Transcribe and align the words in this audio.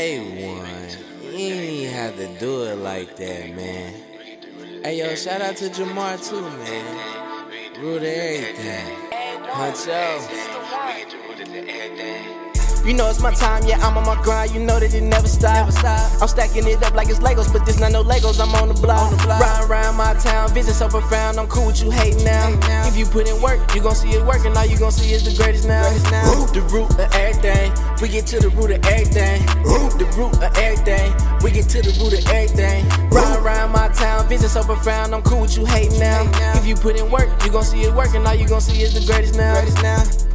A1. 0.00 1.36
You 1.38 1.54
ain't 1.54 1.92
have 1.92 2.16
to 2.16 2.26
do 2.38 2.62
it 2.62 2.76
like 2.76 3.16
that, 3.16 3.54
man. 3.54 3.92
Hey, 4.82 4.98
yo, 4.98 5.14
shout 5.14 5.42
out 5.42 5.56
to 5.56 5.68
Jamar, 5.68 6.16
too, 6.26 6.40
man. 6.40 7.82
Root 7.82 8.02
everything. 8.02 8.96
Huncho. 9.44 10.49
You 12.90 12.96
know 12.96 13.08
it's 13.08 13.22
my 13.22 13.32
time, 13.32 13.62
yeah, 13.68 13.78
I'm 13.86 13.96
on 13.96 14.04
my 14.04 14.20
grind. 14.20 14.50
You 14.50 14.58
know 14.58 14.80
that 14.80 14.92
it 14.92 15.02
never 15.02 15.28
stops. 15.28 15.78
I'm 15.84 16.26
stacking 16.26 16.66
it 16.66 16.82
up 16.82 16.92
like 16.92 17.08
it's 17.08 17.20
Legos, 17.20 17.52
but 17.52 17.64
this 17.64 17.78
not 17.78 17.92
no 17.92 18.02
Legos. 18.02 18.42
I'm 18.42 18.52
on 18.56 18.66
the 18.66 18.74
block. 18.74 19.14
Riding 19.26 19.70
around 19.70 19.94
my 19.94 20.14
town, 20.14 20.52
vision 20.52 20.74
so 20.74 20.88
profound. 20.88 21.38
I'm 21.38 21.46
cool 21.46 21.66
with 21.66 21.80
you 21.80 21.92
hating 21.92 22.24
now. 22.24 22.50
If 22.88 22.96
you 22.96 23.06
put 23.06 23.28
in 23.28 23.40
work, 23.40 23.60
you 23.76 23.80
gon' 23.80 23.94
see 23.94 24.10
it 24.10 24.26
working. 24.26 24.56
All 24.56 24.66
you 24.66 24.76
gon' 24.76 24.90
see 24.90 25.14
is 25.14 25.22
the 25.22 25.40
greatest 25.40 25.68
now. 25.68 25.86
Root 26.34 26.52
the 26.52 26.62
root 26.62 26.90
of 26.98 27.14
everything. 27.14 27.70
We 28.02 28.08
get 28.08 28.26
to 28.26 28.40
the 28.40 28.50
root 28.58 28.72
of 28.72 28.84
everything. 28.84 29.46
Root 29.62 29.94
the 29.94 30.10
root 30.18 30.34
of 30.42 30.50
everything. 30.58 31.14
We 31.46 31.52
get 31.52 31.70
to 31.70 31.82
the 31.82 31.94
root 32.02 32.18
of 32.18 32.26
everything. 32.26 32.88
Riding 33.14 33.38
around 33.38 33.70
my 33.70 33.86
town, 33.94 34.26
vision 34.26 34.48
so 34.48 34.64
profound. 34.64 35.14
I'm 35.14 35.22
cool 35.22 35.42
with 35.42 35.56
you 35.56 35.64
hating 35.64 36.00
now. 36.00 36.26
If 36.58 36.66
you 36.66 36.74
put 36.74 36.98
in 36.98 37.08
work, 37.08 37.30
you 37.44 37.52
gon' 37.52 37.62
see 37.62 37.82
it 37.82 37.94
working. 37.94 38.26
All 38.26 38.34
you 38.34 38.48
gon' 38.48 38.60
see 38.60 38.82
is 38.82 38.98
the 38.98 39.06
greatest 39.06 39.38
now. 39.38 40.29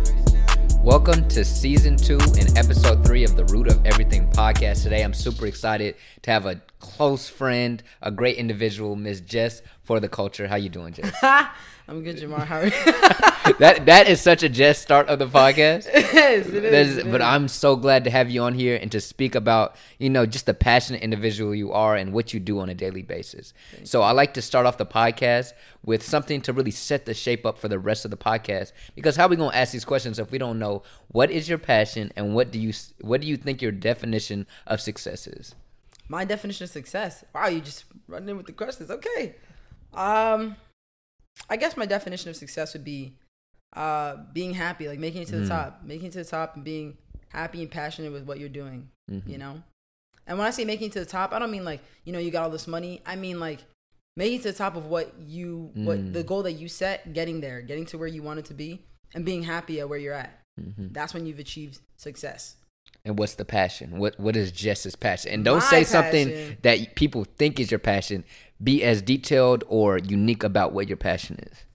Welcome 0.85 1.27
to 1.29 1.43
season 1.43 1.97
two 1.97 2.19
and 2.37 2.55
episode 2.55 3.03
three 3.03 3.23
of 3.23 3.35
the 3.35 3.43
Root 3.45 3.69
of 3.69 3.83
Everything 3.87 4.29
podcast. 4.29 4.83
Today, 4.83 5.03
I'm 5.03 5.15
super 5.15 5.47
excited 5.47 5.95
to 6.21 6.29
have 6.29 6.45
a 6.45 6.61
close 6.77 7.27
friend, 7.27 7.81
a 8.03 8.11
great 8.11 8.37
individual, 8.37 8.95
Miss 8.95 9.19
Jess 9.19 9.63
for 9.85 9.99
the 9.99 10.09
culture. 10.09 10.47
How 10.47 10.55
you 10.55 10.69
doing, 10.69 10.93
Jess? 10.93 11.13
I'm 11.87 12.03
good, 12.03 12.17
Jamar. 12.17 12.45
How 12.45 12.57
are 12.61 12.65
you? 12.65 12.71
that 13.59 13.85
that 13.85 14.09
is 14.09 14.19
such 14.19 14.41
a 14.41 14.49
Jess 14.49 14.79
start 14.79 15.07
of 15.07 15.19
the 15.19 15.27
podcast. 15.27 15.87
it 15.93 16.13
is. 16.15 16.51
It 16.51 16.65
is. 16.65 16.97
is- 16.97 17.03
but. 17.03 17.21
I'm 17.21 17.47
so 17.47 17.75
glad 17.75 18.03
to 18.05 18.09
have 18.09 18.29
you 18.29 18.41
on 18.41 18.55
here 18.55 18.77
and 18.81 18.91
to 18.91 18.99
speak 18.99 19.35
about, 19.35 19.75
you 19.99 20.09
know, 20.09 20.25
just 20.25 20.47
the 20.47 20.53
passionate 20.55 21.01
individual 21.01 21.53
you 21.53 21.71
are 21.71 21.95
and 21.95 22.11
what 22.11 22.33
you 22.33 22.39
do 22.39 22.59
on 22.59 22.69
a 22.69 22.73
daily 22.73 23.03
basis. 23.03 23.53
So 23.83 24.01
I 24.01 24.11
like 24.11 24.33
to 24.33 24.41
start 24.41 24.65
off 24.65 24.77
the 24.77 24.85
podcast 24.85 25.53
with 25.83 26.01
something 26.01 26.41
to 26.41 26.53
really 26.53 26.71
set 26.71 27.05
the 27.05 27.13
shape 27.13 27.45
up 27.45 27.57
for 27.59 27.67
the 27.67 27.77
rest 27.79 28.03
of 28.05 28.11
the 28.11 28.17
podcast. 28.17 28.71
Because 28.95 29.15
how 29.15 29.25
are 29.27 29.29
we 29.29 29.35
gonna 29.35 29.55
ask 29.55 29.71
these 29.71 29.85
questions 29.85 30.17
if 30.17 30.31
we 30.31 30.39
don't 30.39 30.57
know 30.57 30.81
what 31.09 31.29
is 31.29 31.47
your 31.47 31.59
passion 31.59 32.11
and 32.15 32.33
what 32.33 32.51
do 32.51 32.59
you 32.59 32.73
what 33.01 33.21
do 33.21 33.27
you 33.27 33.37
think 33.37 33.61
your 33.61 33.71
definition 33.71 34.47
of 34.65 34.81
success 34.81 35.27
is? 35.27 35.53
my 36.07 36.25
definition 36.25 36.65
of 36.65 36.69
success. 36.69 37.23
Wow, 37.33 37.47
you 37.47 37.61
just 37.61 37.85
running 38.07 38.29
in 38.29 38.37
with 38.37 38.45
the 38.45 38.51
questions. 38.53 38.91
Okay. 38.91 39.35
Um, 39.95 40.55
I 41.49 41.57
guess 41.57 41.75
my 41.77 41.85
definition 41.85 42.29
of 42.29 42.35
success 42.35 42.73
would 42.73 42.83
be 42.85 43.13
uh 43.75 44.17
being 44.33 44.53
happy, 44.53 44.87
like 44.87 44.99
making 44.99 45.23
it 45.23 45.27
to 45.29 45.37
the 45.37 45.45
Mm. 45.45 45.49
top, 45.49 45.81
making 45.83 46.07
it 46.07 46.11
to 46.13 46.19
the 46.19 46.29
top, 46.29 46.55
and 46.55 46.63
being 46.63 46.97
happy 47.29 47.61
and 47.61 47.69
passionate 47.69 48.11
with 48.13 48.23
what 48.23 48.39
you're 48.39 48.47
doing. 48.49 48.89
Mhm. 49.11 49.27
You 49.27 49.37
know. 49.37 49.63
And 50.27 50.37
when 50.37 50.47
I 50.47 50.51
say 50.51 50.65
making 50.65 50.87
it 50.87 50.93
to 50.93 50.99
the 50.99 51.05
top, 51.05 51.33
I 51.33 51.39
don't 51.39 51.51
mean 51.51 51.65
like 51.65 51.81
you 52.05 52.13
know 52.13 52.19
you 52.19 52.31
got 52.31 52.43
all 52.43 52.49
this 52.49 52.67
money. 52.67 53.01
I 53.05 53.15
mean 53.15 53.39
like 53.39 53.59
making 54.15 54.39
it 54.39 54.43
to 54.43 54.51
the 54.53 54.57
top 54.57 54.75
of 54.77 54.85
what 54.85 55.13
you 55.19 55.71
what 55.75 55.97
Mm. 55.99 56.13
the 56.13 56.23
goal 56.23 56.43
that 56.43 56.53
you 56.53 56.69
set, 56.69 57.11
getting 57.13 57.41
there, 57.41 57.61
getting 57.61 57.85
to 57.87 57.97
where 57.97 58.07
you 58.07 58.23
wanted 58.23 58.45
to 58.45 58.53
be, 58.53 58.81
and 59.13 59.25
being 59.25 59.43
happy 59.43 59.79
at 59.81 59.89
where 59.89 59.99
you're 59.99 60.13
at. 60.13 60.39
Mhm. 60.59 60.93
That's 60.93 61.13
when 61.13 61.25
you've 61.25 61.39
achieved 61.39 61.79
success. 61.97 62.55
And 63.03 63.19
what's 63.19 63.35
the 63.35 63.45
passion? 63.45 63.97
What 63.99 64.17
what 64.19 64.35
is 64.37 64.51
Jess's 64.53 64.95
passion? 64.95 65.31
And 65.31 65.43
don't 65.43 65.59
My 65.59 65.69
say 65.69 65.83
something 65.83 66.57
that 66.61 66.95
people 66.95 67.25
think 67.25 67.59
is 67.59 67.69
your 67.69 67.79
passion. 67.79 68.23
Be 68.63 68.83
as 68.83 69.01
detailed 69.01 69.63
or 69.67 69.97
unique 69.97 70.43
about 70.43 70.71
what 70.73 70.87
your 70.87 70.97
passion 70.97 71.37
is. 71.51 71.65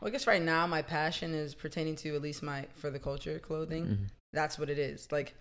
Well, 0.00 0.08
I 0.08 0.10
guess 0.10 0.26
right 0.26 0.42
now 0.42 0.66
my 0.66 0.82
passion 0.82 1.34
is 1.34 1.54
pertaining 1.54 1.96
to 1.96 2.14
at 2.14 2.22
least 2.22 2.42
my 2.42 2.66
for 2.74 2.90
the 2.90 2.98
culture 2.98 3.38
clothing. 3.38 3.84
Mm-hmm. 3.84 4.04
That's 4.32 4.58
what 4.58 4.70
it 4.70 4.78
is. 4.78 5.08
Like 5.10 5.34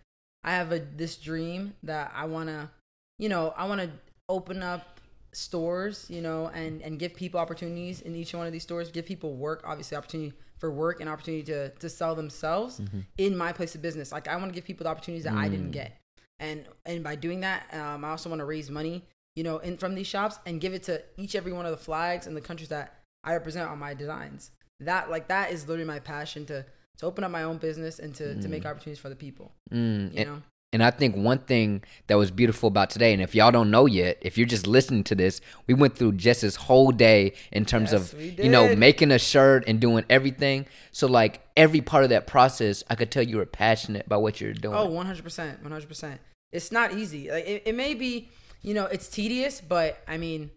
I 0.43 0.51
have 0.51 0.71
a 0.71 0.79
this 0.79 1.15
dream 1.17 1.73
that 1.83 2.11
I 2.15 2.25
want 2.25 2.49
to, 2.49 2.69
you 3.17 3.29
know, 3.29 3.53
I 3.57 3.65
want 3.67 3.81
to 3.81 3.89
open 4.29 4.63
up 4.63 4.99
stores, 5.33 6.05
you 6.09 6.21
know, 6.21 6.47
and 6.53 6.81
and 6.81 6.99
give 6.99 7.15
people 7.15 7.39
opportunities 7.39 8.01
in 8.01 8.15
each 8.15 8.33
one 8.33 8.47
of 8.47 8.53
these 8.53 8.63
stores, 8.63 8.91
give 8.91 9.05
people 9.05 9.33
work, 9.35 9.63
obviously 9.65 9.97
opportunity 9.97 10.33
for 10.57 10.71
work 10.71 10.99
and 11.01 11.09
opportunity 11.09 11.43
to 11.43 11.69
to 11.69 11.89
sell 11.89 12.15
themselves 12.15 12.79
Mm-hmm. 12.79 12.99
in 13.17 13.37
my 13.37 13.51
place 13.51 13.75
of 13.75 13.81
business. 13.81 14.11
Like 14.11 14.27
I 14.27 14.35
want 14.37 14.49
to 14.49 14.55
give 14.55 14.65
people 14.65 14.85
the 14.85 14.89
opportunities 14.89 15.23
that 15.25 15.33
I 15.33 15.49
didn't 15.49 15.71
get. 15.71 15.97
And 16.39 16.65
and 16.85 17.03
by 17.03 17.15
doing 17.15 17.41
that, 17.41 17.65
um, 17.73 18.03
I 18.05 18.09
also 18.09 18.29
want 18.29 18.39
to 18.39 18.45
raise 18.45 18.69
money, 18.69 19.03
you 19.35 19.43
know, 19.43 19.57
in 19.59 19.77
from 19.77 19.95
these 19.95 20.07
shops 20.07 20.39
and 20.45 20.61
give 20.61 20.73
it 20.73 20.83
to 20.83 21.01
each 21.17 21.35
every 21.35 21.51
one 21.51 21.65
of 21.65 21.71
the 21.71 21.77
flags 21.77 22.27
and 22.27 22.35
the 22.35 22.41
countries 22.41 22.69
that 22.69 22.99
I 23.23 23.33
represent 23.33 23.69
on 23.69 23.79
my 23.79 23.93
designs. 23.93 24.51
That 24.79 25.09
like 25.09 25.27
that 25.27 25.51
is 25.51 25.67
literally 25.67 25.87
my 25.87 25.99
passion 25.99 26.45
to 26.47 26.65
to 26.97 27.05
open 27.05 27.23
up 27.23 27.31
my 27.31 27.43
own 27.43 27.57
business 27.57 27.99
and 27.99 28.15
to, 28.15 28.41
to 28.41 28.47
make 28.47 28.65
opportunities 28.65 28.99
for 28.99 29.09
the 29.09 29.17
people. 29.17 29.51
Mm, 29.69 30.17
You 30.17 30.25
know? 30.25 30.41
and 30.71 30.81
I 30.81 30.91
think 30.91 31.15
one 31.15 31.39
thing 31.39 31.83
that 32.07 32.17
was 32.17 32.31
beautiful 32.31 32.67
about 32.67 32.89
today, 32.89 33.11
and 33.11 33.21
if 33.21 33.35
y'all 33.35 33.51
don't 33.51 33.69
know 33.69 33.85
yet, 33.85 34.17
if 34.21 34.37
you're 34.37 34.47
just 34.47 34.65
listening 34.65 35.03
to 35.05 35.15
this, 35.15 35.41
we 35.67 35.73
went 35.73 35.97
through 35.97 36.13
Jess's 36.13 36.55
whole 36.55 36.91
day 36.91 37.33
in 37.51 37.65
terms 37.65 37.91
Yes, 37.91 38.13
of 38.13 38.21
you 38.21 38.49
know 38.49 38.73
making 38.75 39.11
a 39.11 39.19
shirt 39.19 39.65
and 39.67 39.81
doing 39.81 40.05
everything. 40.09 40.67
So 40.93 41.07
like 41.07 41.41
every 41.57 41.81
part 41.81 42.03
of 42.05 42.09
that 42.11 42.27
process, 42.27 42.83
I 42.89 42.95
could 42.95 43.11
tell 43.11 43.23
you 43.23 43.37
were 43.37 43.45
passionate 43.45 44.05
about 44.05 44.21
what 44.21 44.39
you're 44.39 44.53
doing. 44.53 44.75
Oh, 44.75 44.87
100%. 44.87 45.63
100%. 45.63 46.17
It's 46.53 46.71
not 46.71 46.93
easy. 46.93 47.29
Like 47.29 47.45
it, 47.45 47.63
it 47.65 47.75
may 47.75 47.93
be, 47.93 48.29
you 48.65 48.73
know, 48.73 48.85
it's 48.85 49.07
tedious, 49.07 49.61
but 49.61 49.99
I 50.07 50.17
mean, 50.17 50.49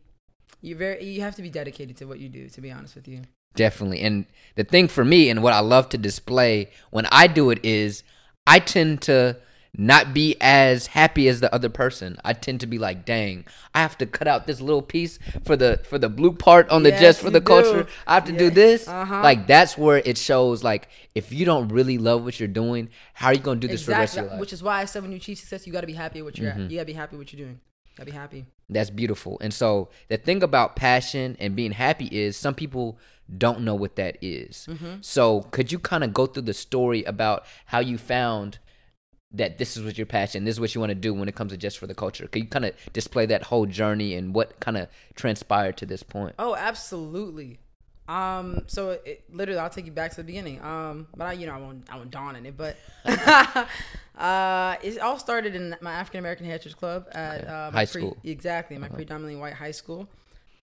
you 0.63 0.75
very 0.77 1.05
you 1.05 1.21
have 1.21 1.37
to 1.37 1.43
be 1.43 1.51
dedicated 1.51 1.99
to 1.99 2.07
what 2.07 2.19
you 2.19 2.29
do 2.29 2.49
to 2.49 2.61
be 2.61 2.73
honest 2.73 2.95
with 2.97 3.07
you. 3.07 3.23
Definitely. 3.55 4.01
And 4.01 4.25
the 4.55 4.65
thing 4.65 4.89
for 4.89 5.05
me 5.05 5.29
and 5.29 5.43
what 5.43 5.53
I 5.53 5.61
love 5.61 5.89
to 5.91 5.99
display 5.99 6.71
when 6.91 7.07
I 7.13 7.27
do 7.27 7.51
it 7.51 7.61
is 7.63 8.03
I 8.47 8.61
tend 8.61 9.03
to 9.03 9.37
not 9.77 10.15
be 10.15 10.37
as 10.41 10.89
happy 10.89 11.29
as 11.29 11.41
the 11.41 11.55
other 11.55 11.69
person. 11.69 12.17
I 12.25 12.33
tend 12.33 12.61
to 12.61 12.67
be 12.67 12.79
like, 12.79 13.05
dang, 13.05 13.45
I 13.75 13.81
have 13.81 13.99
to 13.99 14.07
cut 14.07 14.27
out 14.27 14.47
this 14.47 14.61
little 14.63 14.81
piece 14.83 15.19
for 15.45 15.57
the 15.57 15.81
for 15.85 15.99
the 15.99 16.09
blue 16.09 16.33
part 16.33 16.71
on 16.71 16.85
the 16.85 16.91
Yes, 16.91 17.01
just 17.01 17.21
for 17.21 17.31
the 17.31 17.43
culture. 17.43 17.87
I 18.07 18.15
have 18.15 18.25
to 18.25 18.33
Yeah. 18.33 18.39
do 18.39 18.51
this. 18.51 18.89
Uh-huh. 18.89 19.21
Like 19.23 19.47
that's 19.47 19.77
where 19.77 19.99
it 19.99 20.17
shows 20.17 20.65
like 20.65 20.89
if 21.15 21.31
you 21.31 21.45
don't 21.45 21.69
really 21.69 21.99
love 21.99 22.25
what 22.25 22.41
you're 22.41 22.49
doing, 22.49 22.89
how 23.13 23.29
are 23.29 23.35
you 23.35 23.41
gonna 23.41 23.61
do 23.61 23.69
this 23.69 23.85
for 23.85 23.91
the 23.91 23.99
rest 23.99 24.15
of 24.15 24.17
your 24.17 24.25
life? 24.25 24.33
Mm-hmm. 24.33 24.41
Which 24.41 24.55
is 24.55 24.63
why 24.63 24.81
I 24.81 24.87
said 24.87 25.03
when 25.03 25.13
you 25.13 25.19
achieve 25.19 25.39
success, 25.39 25.67
you 25.67 25.73
got 25.75 25.83
to 25.83 25.87
be 25.87 25.93
happy 25.93 26.23
with 26.23 26.35
what 26.35 26.39
you're 26.39 26.51
at. 26.51 26.59
You 26.71 26.79
got 26.79 26.83
to 26.83 26.87
be 26.87 26.93
happy 26.95 27.17
with 27.17 27.27
what 27.27 27.33
you're 27.33 27.47
doing. 27.47 27.61
To 27.99 28.07
be 28.07 28.13
happy. 28.13 28.47
That's 28.69 28.91
beautiful. 28.91 29.39
And 29.41 29.53
so 29.53 29.89
the 30.09 30.17
thing 30.17 30.43
about 30.43 30.77
passion 30.77 31.37
and 31.41 31.57
being 31.57 31.73
happy 31.73 32.07
is 32.07 32.37
some 32.37 32.55
people 32.55 32.99
don't 33.37 33.61
know 33.61 33.75
what 33.75 33.97
that 33.97 34.19
is. 34.23 34.67
Mm-hmm. 34.71 35.01
So 35.01 35.43
could 35.51 35.73
you 35.73 35.79
kind 35.79 36.05
of 36.05 36.15
go 36.15 36.27
through 36.27 36.43
the 36.43 36.55
story 36.55 37.05
about 37.05 37.45
how 37.67 37.81
you 37.81 37.99
found 37.99 38.59
that 39.33 39.59
this 39.59 39.77
is 39.77 39.85
what 39.85 39.99
your 39.99 40.07
passion, 40.07 40.45
this 40.45 40.55
is 40.55 40.61
what 40.61 40.75
you 40.75 40.81
want 40.81 40.91
to 40.91 40.95
do 40.95 41.13
when 41.13 41.29
it 41.29 41.35
comes 41.35 41.53
to 41.53 41.59
just 41.59 41.79
for 41.79 41.87
the 41.87 41.95
culture? 41.95 42.27
Could 42.27 42.43
you 42.43 42.49
kind 42.49 42.65
of 42.65 42.75
display 42.93 43.27
that 43.27 43.45
whole 43.45 43.67
journey 43.67 44.15
and 44.15 44.35
what 44.35 44.59
kind 44.61 44.77
of 44.77 44.89
transpired 45.15 45.77
to 45.79 45.87
this 45.87 46.03
point? 46.03 46.35
Oh, 46.39 46.55
absolutely. 46.57 47.59
Um, 48.09 48.65
so 48.69 48.91
it, 48.91 49.03
it- 49.05 49.25
literally, 49.33 49.61
I'll 49.61 49.69
take 49.71 49.87
you 49.87 49.93
back 49.93 50.11
to 50.13 50.17
the 50.19 50.25
beginning. 50.25 50.61
Um, 50.63 51.07
but 51.17 51.27
I, 51.27 51.33
you 51.35 51.47
know, 51.47 51.53
I 51.55 51.59
won't, 51.59 51.85
I 51.93 51.97
won't 51.97 52.11
dawn 52.11 52.37
in 52.37 52.47
it. 52.47 52.57
But 52.57 52.77
uh, 54.19 54.77
it 54.83 54.99
all 54.99 55.19
started 55.19 55.55
in 55.55 55.77
my 55.81 55.93
African 55.93 56.19
American 56.21 56.47
Heritage 56.47 56.77
Club 56.77 57.07
at 57.13 57.41
Okay. 57.43 57.47
uh, 57.47 57.71
High 57.71 57.71
my 57.71 57.85
school. 57.85 58.11
Uh-huh. 58.13 58.21
exactly, 58.25 58.79
my 58.79 58.89
predominantly 58.89 59.37
white 59.41 59.55
high 59.55 59.71
school. 59.73 60.09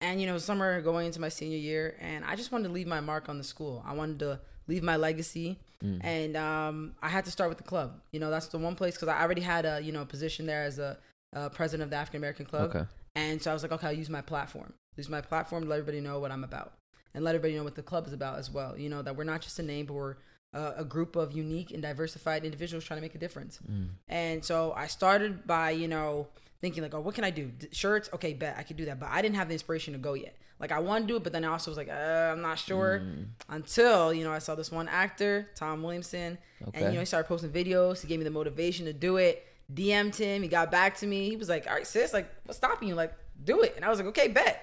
And 0.02 0.20
you 0.20 0.28
know, 0.28 0.38
summer 0.38 0.82
going 0.82 1.06
into 1.08 1.22
my 1.22 1.30
senior 1.30 1.58
year, 1.58 1.96
and 2.02 2.26
I 2.26 2.36
just 2.36 2.52
wanted 2.52 2.68
to 2.68 2.74
leave 2.74 2.88
my 2.88 3.00
mark 3.00 3.30
on 3.30 3.38
the 3.38 3.44
school. 3.44 3.84
I 3.88 3.94
wanted 3.94 4.20
to 4.20 4.40
leave 4.68 4.84
my 4.84 4.96
legacy, 4.98 5.60
Mm. 5.84 6.00
and 6.06 6.38
um, 6.38 6.96
I 7.04 7.10
had 7.10 7.26
to 7.26 7.32
start 7.32 7.50
with 7.50 7.58
the 7.58 7.64
club. 7.66 8.00
You 8.12 8.20
know, 8.22 8.32
that's 8.32 8.48
the 8.48 8.58
one 8.58 8.76
place 8.76 8.96
because 8.96 9.10
I 9.10 9.22
already 9.22 9.42
had 9.42 9.66
a 9.66 9.82
you 9.82 9.92
know 9.92 10.06
position 10.06 10.46
there 10.46 10.64
as 10.64 10.80
a 10.80 10.98
uh, 11.36 11.50
president 11.50 11.84
of 11.84 11.90
the 11.90 11.98
African 11.98 12.20
American 12.20 12.46
Club. 12.46 12.70
Okay. 12.74 12.86
And 13.16 13.42
so 13.42 13.52
I 13.52 13.54
was 13.54 13.62
like, 13.62 13.72
okay, 13.74 13.88
I'll 13.88 13.94
use 13.94 14.10
my 14.10 14.22
platform. 14.22 14.74
Use 14.96 15.10
my 15.10 15.20
platform 15.22 15.64
to 15.64 15.70
let 15.70 15.80
everybody 15.80 16.00
know 16.02 16.20
what 16.20 16.32
I'm 16.32 16.44
about 16.46 16.72
and 17.16 17.24
let 17.24 17.34
everybody 17.34 17.56
know 17.58 17.64
what 17.64 17.74
the 17.76 17.82
club 17.82 18.06
is 18.06 18.14
about 18.14 18.38
as 18.38 18.52
well. 18.52 18.78
You 18.78 18.90
know, 18.90 19.02
that 19.02 19.16
we're 19.16 19.24
not 19.24 19.42
just 19.42 19.58
a 19.58 19.64
name, 19.64 19.88
but 19.88 19.94
we're 19.94 20.18
uh, 20.54 20.74
a 20.78 20.86
group 20.86 21.16
of 21.16 21.32
unique 21.32 21.72
and 21.72 21.82
diversified 21.82 22.46
individuals 22.46 22.84
trying 22.84 22.98
to 22.98 23.02
make 23.02 23.16
a 23.16 23.18
difference. 23.18 23.60
And 24.08 24.46
so 24.46 24.72
I 24.76 24.86
started 24.88 25.48
by, 25.48 25.72
you 25.72 25.88
know, 25.88 26.28
thinking 26.62 26.84
like, 26.84 26.94
oh, 26.94 27.02
what 27.02 27.16
can 27.16 27.24
I 27.24 27.30
do? 27.32 27.46
D- 27.48 27.68
shirts? 27.72 28.10
Okay, 28.14 28.34
bet 28.34 28.56
I 28.58 28.64
could 28.64 28.78
do 28.78 28.86
that. 28.86 29.00
But 29.00 29.10
I 29.10 29.22
didn't 29.22 29.36
have 29.36 29.48
the 29.48 29.54
inspiration 29.54 29.94
to 29.94 30.00
go 30.00 30.14
yet. 30.14 30.36
Like 30.60 30.72
I 30.72 30.80
want 30.80 31.04
to 31.04 31.08
do 31.08 31.18
it, 31.18 31.24
but 31.24 31.34
then 31.34 31.44
I 31.44 31.50
also 31.50 31.70
was 31.72 31.78
like, 31.78 31.90
uh, 31.90 31.92
I'm 32.32 32.42
not 32.42 32.58
sure. 32.60 33.02
Until, 33.50 34.14
you 34.14 34.24
know, 34.24 34.32
I 34.32 34.40
saw 34.40 34.56
this 34.56 34.72
one 34.72 34.88
actor, 34.88 35.50
Tom 35.56 35.84
Williamson, 35.84 36.38
and, 36.60 36.68
Okay. 36.70 36.86
you 36.88 36.94
know, 36.94 37.00
he 37.00 37.06
started 37.06 37.28
posting 37.28 37.50
videos. 37.52 38.02
He 38.02 38.08
gave 38.08 38.20
me 38.20 38.24
the 38.24 38.32
motivation 38.32 38.86
to 38.86 38.94
do 38.94 39.18
it. 39.18 39.46
DM'd 39.74 40.16
him. 40.16 40.42
He 40.42 40.48
got 40.48 40.72
back 40.72 40.96
to 40.98 41.08
me. 41.08 41.30
He 41.30 41.36
was 41.36 41.50
like, 41.50 41.68
all 41.68 41.74
right, 41.74 41.86
sis, 41.88 42.14
like, 42.14 42.30
what's 42.46 42.58
stopping 42.58 42.88
you? 42.88 42.96
Like, 42.96 43.14
do 43.44 43.62
it. 43.62 43.74
And 43.76 43.84
I 43.84 43.90
was 43.90 44.00
like, 44.00 44.08
okay, 44.10 44.28
bet. 44.30 44.62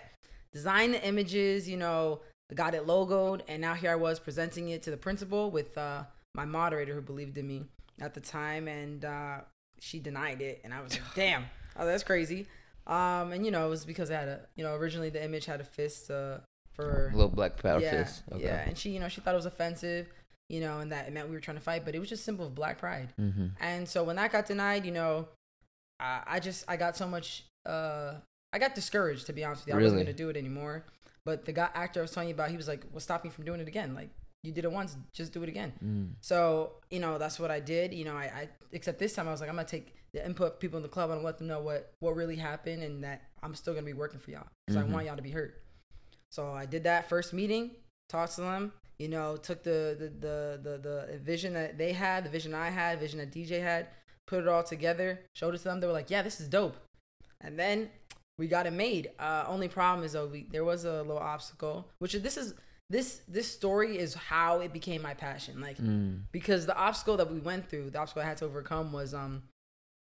Design 0.53 0.93
the 0.93 1.07
images, 1.07 1.69
you 1.69 1.77
know, 1.77 2.21
got 2.55 2.75
it 2.75 2.87
logoed. 2.87 3.43
And 3.49 3.61
now 3.61 3.75
here 3.75 3.91
I 3.91 3.97
was 3.97 4.19
presenting 4.19 4.69
it 4.71 4.83
to 4.85 4.91
the 4.91 4.97
principal 4.97 5.51
with 5.51 5.77
uh, 5.77 6.05
my 6.35 6.45
moderator 6.45 6.95
who 6.95 7.01
believed 7.01 7.39
in 7.39 7.47
me 7.47 7.65
at 8.01 8.15
the 8.15 8.21
time. 8.21 8.69
And 8.69 9.05
uh, 9.05 9.39
she 9.81 9.99
denied 9.99 10.41
it. 10.41 10.61
And 10.65 10.73
I 10.73 10.81
was 10.83 10.93
like, 10.93 11.03
damn, 11.15 11.45
oh, 11.77 11.87
that's 11.87 12.05
crazy. 12.05 12.47
Um, 12.87 13.33
and, 13.33 13.45
you 13.45 13.53
know, 13.53 13.67
it 13.67 13.71
was 13.71 13.85
because 13.85 14.11
I 14.11 14.15
had 14.15 14.29
a, 14.29 14.41
you 14.57 14.65
know, 14.65 14.75
originally 14.75 15.11
the 15.11 15.25
image 15.25 15.47
had 15.47 15.61
a 15.61 15.65
fist 15.65 16.11
uh, 16.11 16.39
for 16.73 17.11
a 17.13 17.17
Little 17.17 17.31
black 17.31 17.63
power 17.63 17.81
yeah, 17.81 17.91
fist. 17.91 18.23
Okay. 18.33 18.45
Yeah, 18.45 18.61
and 18.67 18.77
she, 18.77 18.91
you 18.91 19.01
know, 19.01 19.09
she 19.09 19.21
thought 19.21 19.35
it 19.35 19.37
was 19.37 19.47
offensive, 19.47 20.09
you 20.49 20.61
know, 20.61 20.81
and 20.81 20.91
that 20.91 21.07
it 21.07 21.13
meant 21.13 21.29
we 21.29 21.35
were 21.35 21.41
trying 21.41 21.57
to 21.57 21.63
fight, 21.63 21.85
but 21.85 21.95
it 21.95 21.99
was 21.99 22.09
just 22.09 22.25
simple 22.25 22.47
of 22.47 22.55
black 22.55 22.79
pride. 22.79 23.13
Mm-hmm. 23.21 23.47
And 23.61 23.89
so 23.89 24.03
when 24.03 24.17
that 24.17 24.33
got 24.33 24.47
denied, 24.47 24.85
you 24.85 24.93
know, 24.93 25.29
I, 26.01 26.23
I 26.27 26.41
just 26.41 26.65
I 26.69 26.77
got 26.77 26.97
so 26.97 27.07
much. 27.07 27.45
Uh, 27.65 28.15
I 28.53 28.59
got 28.59 28.75
discouraged 28.75 29.27
to 29.27 29.33
be 29.33 29.45
honest 29.45 29.65
with 29.65 29.75
you. 29.75 29.81
I 29.81 29.83
wasn't 29.83 30.03
gonna 30.03 30.13
do 30.13 30.29
it 30.29 30.37
anymore. 30.37 30.85
But 31.25 31.45
the 31.45 31.53
guy 31.53 31.69
actor 31.75 32.01
I 32.01 32.03
was 32.03 32.11
telling 32.11 32.29
you 32.29 32.35
about, 32.35 32.51
he 32.51 32.57
was 32.57 32.69
like, 32.69 32.85
"What's 32.91 33.05
stopping 33.05 33.31
you 33.31 33.35
from 33.35 33.45
doing 33.45 33.61
it 33.61 33.69
again? 33.69 33.95
Like 33.95 34.11
you 34.43 34.53
did 34.53 34.65
it 34.65 34.73
once, 34.73 34.97
just 35.13 35.33
do 35.33 35.43
it 35.43 35.49
again." 35.49 35.73
Mm. 35.85 36.09
So 36.21 36.73
you 36.91 37.01
know 37.01 37.19
that's 37.19 37.39
what 37.39 37.51
I 37.51 37.61
did. 37.61 37.95
You 37.95 38.05
know, 38.05 38.17
I, 38.17 38.25
I 38.25 38.49
except 38.73 38.99
this 38.99 39.13
time 39.15 39.29
I 39.29 39.31
was 39.31 39.41
like, 39.41 39.49
I'm 39.51 39.57
gonna 39.57 39.69
take 39.69 39.95
the 40.13 40.25
input 40.27 40.55
of 40.55 40.61
people 40.61 40.77
in 40.79 40.83
the 40.83 40.89
club 40.89 41.11
and 41.11 41.23
let 41.23 41.39
them 41.39 41.47
know 41.47 41.61
what 41.61 41.93
what 42.01 42.17
really 42.17 42.37
happened 42.37 42.83
and 42.83 43.05
that 43.05 43.23
I'm 43.43 43.55
still 43.55 43.73
gonna 43.75 43.87
be 43.87 43.93
working 43.93 44.19
for 44.21 44.31
y'all 44.31 44.47
because 44.67 44.83
Mhm. 44.83 44.91
I 44.91 44.93
want 44.93 45.07
y'all 45.07 45.17
to 45.17 45.23
be 45.23 45.31
heard. 45.31 45.55
So 46.31 46.51
I 46.53 46.67
did 46.67 46.85
that 46.85 47.09
first 47.09 47.33
meeting, 47.33 47.73
talked 48.09 48.35
to 48.37 48.41
them. 48.43 48.73
You 48.99 49.09
know, 49.09 49.37
took 49.37 49.63
the 49.63 49.97
the 49.99 50.09
the 50.09 50.61
the, 50.63 51.09
the 51.13 51.19
vision 51.19 51.55
that 51.55 51.79
they 51.79 51.93
had, 51.93 52.25
the 52.25 52.31
vision 52.31 52.55
I 52.55 52.71
had, 52.71 53.01
vision 53.01 53.19
that 53.21 53.31
DJ 53.33 53.61
had, 53.61 53.89
put 54.27 54.41
it 54.41 54.49
all 54.49 54.63
together, 54.63 55.21
showed 55.35 55.55
it 55.55 55.59
to 55.59 55.65
them. 55.65 55.81
They 55.81 55.87
were 55.87 55.93
like, 55.93 56.11
"Yeah, 56.11 56.23
this 56.23 56.41
is 56.41 56.49
dope." 56.49 56.77
And 57.41 57.59
then 57.59 57.91
we 58.39 58.47
got 58.49 58.67
it 58.67 58.73
made. 58.73 59.11
Uh, 59.19 59.45
only 59.47 59.69
problem 59.69 60.05
is 60.05 60.13
though, 60.13 60.27
we 60.27 60.47
there 60.51 60.65
was 60.65 60.85
a 60.85 61.03
little 61.03 61.19
obstacle, 61.19 61.89
which 61.99 62.13
this 62.15 62.37
is 62.37 62.55
this 62.91 63.23
this 63.29 63.51
story 63.51 63.99
is 63.99 64.15
how 64.15 64.61
it 64.61 64.73
became 64.73 65.03
my 65.03 65.15
passion. 65.15 65.61
Like 65.61 65.79
Mm. 65.79 66.23
because 66.33 66.67
the 66.67 66.77
obstacle 66.77 67.17
that 67.19 67.31
we 67.33 67.39
went 67.39 67.69
through, 67.69 67.91
the 67.91 67.99
obstacle 67.99 68.23
I 68.23 68.27
had 68.27 68.37
to 68.39 68.45
overcome 68.47 68.93
was 68.93 69.15
um 69.15 69.43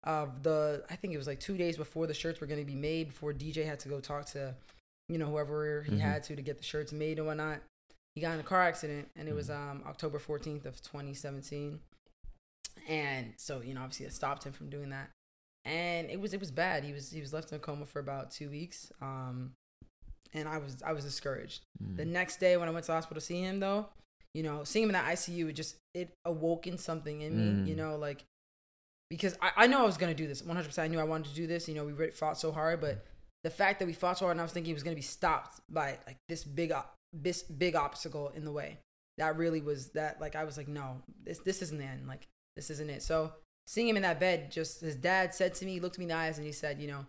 uh 0.04 0.28
the 0.44 0.84
I 0.90 0.96
think 0.96 1.14
it 1.14 1.18
was 1.18 1.28
like 1.28 1.40
two 1.40 1.58
days 1.58 1.78
before 1.78 2.06
the 2.08 2.14
shirts 2.14 2.40
were 2.42 2.48
gonna 2.48 2.64
be 2.64 2.76
made, 2.76 3.08
before 3.08 3.34
DJ 3.34 3.66
had 3.66 3.80
to 3.82 3.90
go 3.90 4.00
talk 4.00 4.26
to, 4.28 4.56
you 5.10 5.18
know, 5.18 5.28
whoever 5.28 5.84
he 5.84 5.94
Mhm. 5.96 6.00
had 6.00 6.24
to 6.26 6.36
to 6.36 6.42
get 6.42 6.58
the 6.58 6.64
shirts 6.64 6.92
made 6.92 7.18
and 7.18 7.26
whatnot. 7.28 7.62
He 8.14 8.22
got 8.22 8.34
in 8.34 8.40
a 8.40 8.44
car 8.44 8.62
accident 8.62 9.10
and 9.16 9.28
it 9.28 9.34
was 9.34 9.50
um 9.50 9.84
October 9.88 10.20
fourteenth 10.20 10.66
of 10.66 10.82
twenty 10.84 11.14
seventeen. 11.14 11.80
And 12.88 13.34
so, 13.38 13.62
you 13.62 13.74
know, 13.74 13.82
obviously 13.82 14.06
it 14.06 14.14
stopped 14.14 14.44
him 14.46 14.54
from 14.54 14.70
doing 14.70 14.90
that. 14.90 15.10
And 15.66 16.10
it 16.10 16.20
was 16.20 16.34
it 16.34 16.40
was 16.40 16.52
bad. 16.52 16.84
He 16.84 16.94
was 16.94 17.12
he 17.12 17.20
was 17.22 17.34
left 17.34 17.52
in 17.52 17.56
a 17.58 17.60
coma 17.60 17.86
for 17.86 18.00
about 18.00 18.32
two 18.32 18.50
weeks. 18.50 18.92
Um 19.02 19.54
and 20.34 20.48
I 20.48 20.58
was 20.60 20.82
I 20.86 20.94
was 20.94 21.04
discouraged. 21.04 21.64
Mm. 21.84 21.98
The 21.98 22.06
next 22.06 22.40
day 22.40 22.56
when 22.58 22.68
I 22.68 22.72
went 22.72 22.86
to 22.86 22.88
the 22.92 22.94
hospital 22.96 23.20
to 23.20 23.26
see 23.26 23.42
him 23.42 23.60
though, 23.60 23.88
you 24.34 24.44
know, 24.44 24.64
seeing 24.64 24.84
him 24.84 24.90
in 24.90 24.94
that 24.94 25.06
ICU, 25.06 25.50
it 25.50 25.54
just 25.54 25.76
it 25.94 26.14
awoken 26.26 26.78
something 26.78 27.22
in 27.22 27.36
me, 27.38 27.64
Mm. 27.64 27.68
you 27.68 27.76
know, 27.76 27.96
like 27.98 28.24
because 29.10 29.38
I, 29.42 29.52
I 29.58 29.68
know 29.68 29.82
I 29.82 29.86
was 29.86 29.98
gonna 29.98 30.14
do 30.14 30.28
this 30.28 30.44
100. 30.44 30.68
percent 30.68 30.86
I 30.86 30.88
knew 30.90 31.00
I 31.00 31.04
wanted 31.04 31.30
to 31.30 31.36
do 31.36 31.48
this. 31.48 31.68
You 31.68 31.76
know, 31.76 31.86
we 31.86 32.12
fought 32.12 32.38
so 32.38 32.52
hard, 32.52 32.82
but 32.82 33.06
the 33.44 33.50
fact 33.52 33.80
that 33.80 33.86
we 33.86 33.94
fought 33.94 34.18
so 34.18 34.26
hard, 34.26 34.34
and 34.34 34.42
I 34.42 34.44
was 34.44 34.52
thinking 34.52 34.72
it 34.72 34.74
was 34.76 34.84
gonna 34.84 34.96
be 34.96 35.02
stopped 35.02 35.62
by 35.70 35.98
like 36.06 36.18
this 36.28 36.44
big 36.44 36.74
this 37.14 37.44
big 37.44 37.76
obstacle 37.76 38.30
in 38.36 38.46
the 38.46 38.52
way. 38.52 38.80
That 39.18 39.38
really 39.38 39.62
was 39.62 39.90
that. 39.92 40.20
Like 40.20 40.36
I 40.36 40.44
was 40.44 40.58
like, 40.58 40.68
no, 40.68 41.02
this 41.24 41.40
this 41.40 41.62
isn't 41.62 41.78
the 41.78 41.86
end. 41.86 42.08
Like 42.08 42.28
this 42.56 42.70
isn't 42.70 42.90
it. 42.90 43.02
So 43.04 43.32
seeing 43.66 43.88
him 43.88 43.96
in 43.96 44.04
that 44.04 44.20
bed, 44.20 44.52
just 44.52 44.82
his 44.82 44.96
dad 44.96 45.34
said 45.34 45.54
to 45.56 45.66
me, 45.66 45.74
he 45.74 45.80
looked 45.80 45.98
me 45.98 46.06
in 46.06 46.10
the 46.10 46.16
eyes, 46.16 46.38
and 46.38 46.46
he 46.46 46.54
said, 46.54 46.80
you 46.80 46.88
know, 46.88 47.06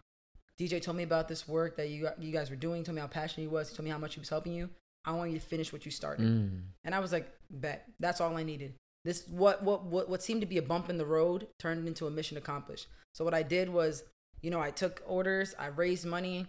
DJ 0.58 0.80
told 0.80 0.96
me 0.96 1.02
about 1.02 1.28
this 1.28 1.46
work 1.46 1.76
that 1.76 1.90
you 1.90 2.08
you 2.18 2.32
guys 2.32 2.50
were 2.50 2.56
doing. 2.56 2.82
Told 2.82 2.94
me 2.94 3.00
how 3.02 3.06
passionate 3.06 3.44
he 3.44 3.48
was. 3.48 3.70
He 3.70 3.76
told 3.76 3.84
me 3.84 3.90
how 3.90 3.98
much 3.98 4.14
he 4.14 4.20
was 4.20 4.28
helping 4.28 4.52
you. 4.52 4.70
I 5.04 5.12
want 5.12 5.30
you 5.30 5.38
to 5.38 5.44
finish 5.44 5.72
what 5.72 5.84
you 5.84 5.90
started. 5.90 6.26
Mm. 6.26 6.62
And 6.84 6.94
I 6.94 6.98
was 6.98 7.12
like, 7.12 7.30
bet. 7.50 7.86
That's 8.00 8.20
all 8.20 8.36
I 8.36 8.42
needed. 8.42 8.74
This 9.04 9.26
what 9.28 9.62
what 9.62 9.84
what 9.84 10.08
what 10.08 10.22
seemed 10.22 10.40
to 10.40 10.46
be 10.46 10.58
a 10.58 10.62
bump 10.62 10.88
in 10.88 10.98
the 10.98 11.06
road 11.06 11.46
turned 11.58 11.86
into 11.86 12.06
a 12.06 12.10
mission 12.10 12.36
accomplished. 12.36 12.88
So 13.12 13.24
what 13.24 13.34
I 13.34 13.42
did 13.42 13.68
was, 13.68 14.02
you 14.42 14.50
know, 14.50 14.60
I 14.60 14.70
took 14.70 15.02
orders, 15.06 15.54
I 15.58 15.66
raised 15.66 16.06
money, 16.06 16.46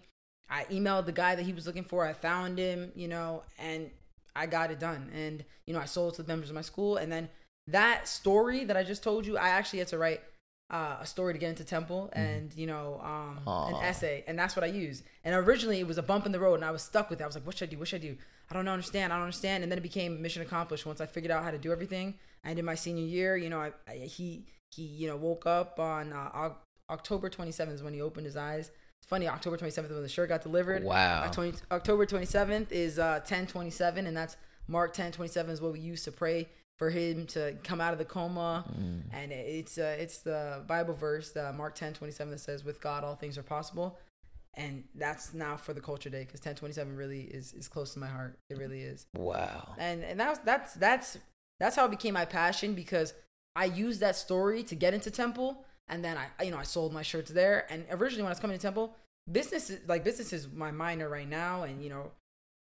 I 0.50 0.64
emailed 0.66 1.06
the 1.06 1.12
guy 1.12 1.36
that 1.36 1.44
he 1.44 1.54
was 1.54 1.68
looking 1.68 1.84
for, 1.84 2.06
I 2.06 2.14
found 2.14 2.58
him, 2.58 2.92
you 2.96 3.08
know, 3.08 3.44
and 3.60 3.92
I 4.36 4.48
got 4.48 4.72
it 4.72 4.80
done. 4.80 5.12
And 5.14 5.46
you 5.66 5.74
know, 5.74 5.80
I 5.80 5.86
sold 5.86 6.14
it 6.14 6.16
to 6.16 6.24
the 6.24 6.28
members 6.30 6.50
of 6.50 6.56
my 6.56 6.62
school, 6.62 6.98
and 6.98 7.12
then 7.12 7.30
that 7.68 8.08
story 8.08 8.64
that 8.66 8.78
I 8.78 8.84
just 8.84 9.04
told 9.04 9.26
you, 9.26 9.38
I 9.38 9.50
actually 9.50 9.80
had 9.80 9.90
to 9.90 9.98
write 9.98 10.22
uh, 10.70 10.98
a 11.00 11.06
story 11.06 11.34
to 11.34 11.40
get 11.40 11.50
into 11.50 11.64
Temple, 11.64 12.10
and 12.14 12.54
you 12.56 12.68
know, 12.68 13.00
um, 13.04 13.40
an 13.46 13.76
essay, 13.84 14.24
and 14.28 14.38
that's 14.38 14.56
what 14.56 14.64
I 14.64 14.68
used. 14.68 15.04
And 15.24 15.34
originally, 15.36 15.80
it 15.80 15.88
was 15.88 15.98
a 15.98 16.04
bump 16.04 16.26
in 16.26 16.32
the 16.32 16.40
road, 16.40 16.56
and 16.56 16.66
I 16.66 16.72
was 16.72 16.82
stuck 16.82 17.10
with 17.10 17.22
it. 17.22 17.24
I 17.24 17.28
was 17.28 17.36
like, 17.36 17.46
"What 17.46 17.58
should 17.58 17.70
I 17.70 17.72
do? 17.72 17.80
What 17.80 17.88
should 17.88 18.02
I 18.02 18.08
do? 18.08 18.18
I 18.50 18.54
don't 18.54 18.68
understand. 18.68 19.14
I 19.14 19.16
don't 19.16 19.24
understand." 19.24 19.64
And 19.64 19.72
then 19.72 19.78
it 19.78 19.84
became 19.84 20.22
mission 20.22 20.42
accomplished 20.42 20.86
once 20.86 21.00
I 21.00 21.06
figured 21.06 21.32
out 21.32 21.44
how 21.44 21.52
to 21.52 21.58
do 21.58 21.72
everything. 21.72 22.16
I 22.44 22.54
did 22.54 22.66
my 22.66 22.76
senior 22.76 23.06
year. 23.06 23.38
You 23.38 23.50
know, 23.50 23.60
I, 23.60 23.72
I 23.88 23.96
he 23.96 24.46
he 24.72 24.84
you 24.84 25.08
know 25.08 25.16
woke 25.16 25.46
up 25.46 25.80
on 25.80 26.12
uh, 26.12 26.50
October 26.90 27.30
27th 27.30 27.74
is 27.74 27.84
when 27.84 27.94
he 27.94 28.02
opened 28.02 28.26
his 28.26 28.38
eyes. 28.38 28.72
It's 29.00 29.08
funny, 29.08 29.28
October 29.28 29.58
27th 29.58 29.92
when 29.92 30.02
the 30.02 30.10
shirt 30.10 30.30
got 30.30 30.42
delivered. 30.42 30.84
Wow. 30.84 31.24
Uh, 31.24 31.32
20, 31.32 31.60
October 31.72 32.06
27th 32.06 32.72
is 32.72 32.98
uh, 32.98 33.22
1027, 33.24 34.08
and 34.08 34.18
that's 34.18 34.38
Mark 34.68 34.90
1027 34.90 35.52
is 35.52 35.62
what 35.62 35.72
we 35.72 35.80
use 35.80 36.04
to 36.04 36.12
pray 36.12 36.50
for 36.78 36.90
him 36.90 37.26
to 37.28 37.56
come 37.64 37.82
out 37.82 37.92
of 37.92 38.00
the 38.00 38.06
coma. 38.06 38.66
Mm. 38.80 39.02
And 39.12 39.32
it's 39.32 39.78
uh, 39.78 39.96
it's 40.00 40.20
the 40.20 40.64
Bible 40.68 40.94
verse, 40.94 41.36
uh, 41.36 41.52
Mark 41.56 41.74
1027, 41.74 42.32
that 42.32 42.40
says, 42.40 42.64
"With 42.64 42.80
God, 42.82 43.04
all 43.04 43.16
things 43.16 43.38
are 43.38 43.44
possible." 43.44 43.98
And 44.54 44.86
that's 44.96 45.34
now 45.36 45.56
for 45.56 45.74
the 45.74 45.82
culture 45.82 46.10
day 46.10 46.22
because 46.22 46.40
1027 46.40 46.96
really 46.96 47.22
is 47.22 47.54
is 47.54 47.68
close 47.68 47.94
to 47.94 48.00
my 48.00 48.08
heart. 48.08 48.40
It 48.50 48.58
really 48.58 48.82
is 48.82 49.06
Wow. 49.16 49.76
and 49.78 50.04
and 50.04 50.20
that's 50.20 50.40
that's 50.40 50.74
that's 50.74 51.18
that's 51.60 51.76
how 51.76 51.86
it 51.86 51.92
became 51.92 52.14
my 52.14 52.26
passion 52.26 52.74
because 52.74 53.14
I 53.56 53.66
used 53.66 54.00
that 54.00 54.16
story 54.16 54.64
to 54.64 54.76
get 54.76 54.94
into 54.94 55.10
Temple, 55.12 55.64
and 55.88 56.04
then 56.04 56.18
I 56.18 56.44
you 56.44 56.52
know 56.52 56.58
I 56.58 56.64
sold 56.64 56.94
my 56.94 57.04
shirts 57.04 57.32
there. 57.32 57.66
And 57.70 57.86
originally 57.92 58.24
when 58.24 58.30
I 58.30 58.32
was 58.32 58.40
coming 58.40 58.58
to 58.58 58.62
Temple, 58.62 58.96
business 59.32 59.70
is 59.70 59.80
like 59.88 60.04
business 60.04 60.34
is 60.34 60.48
my 60.52 60.72
minor 60.72 61.10
right 61.10 61.30
now, 61.30 61.64
and 61.64 61.84
you 61.84 61.90
know, 61.90 62.12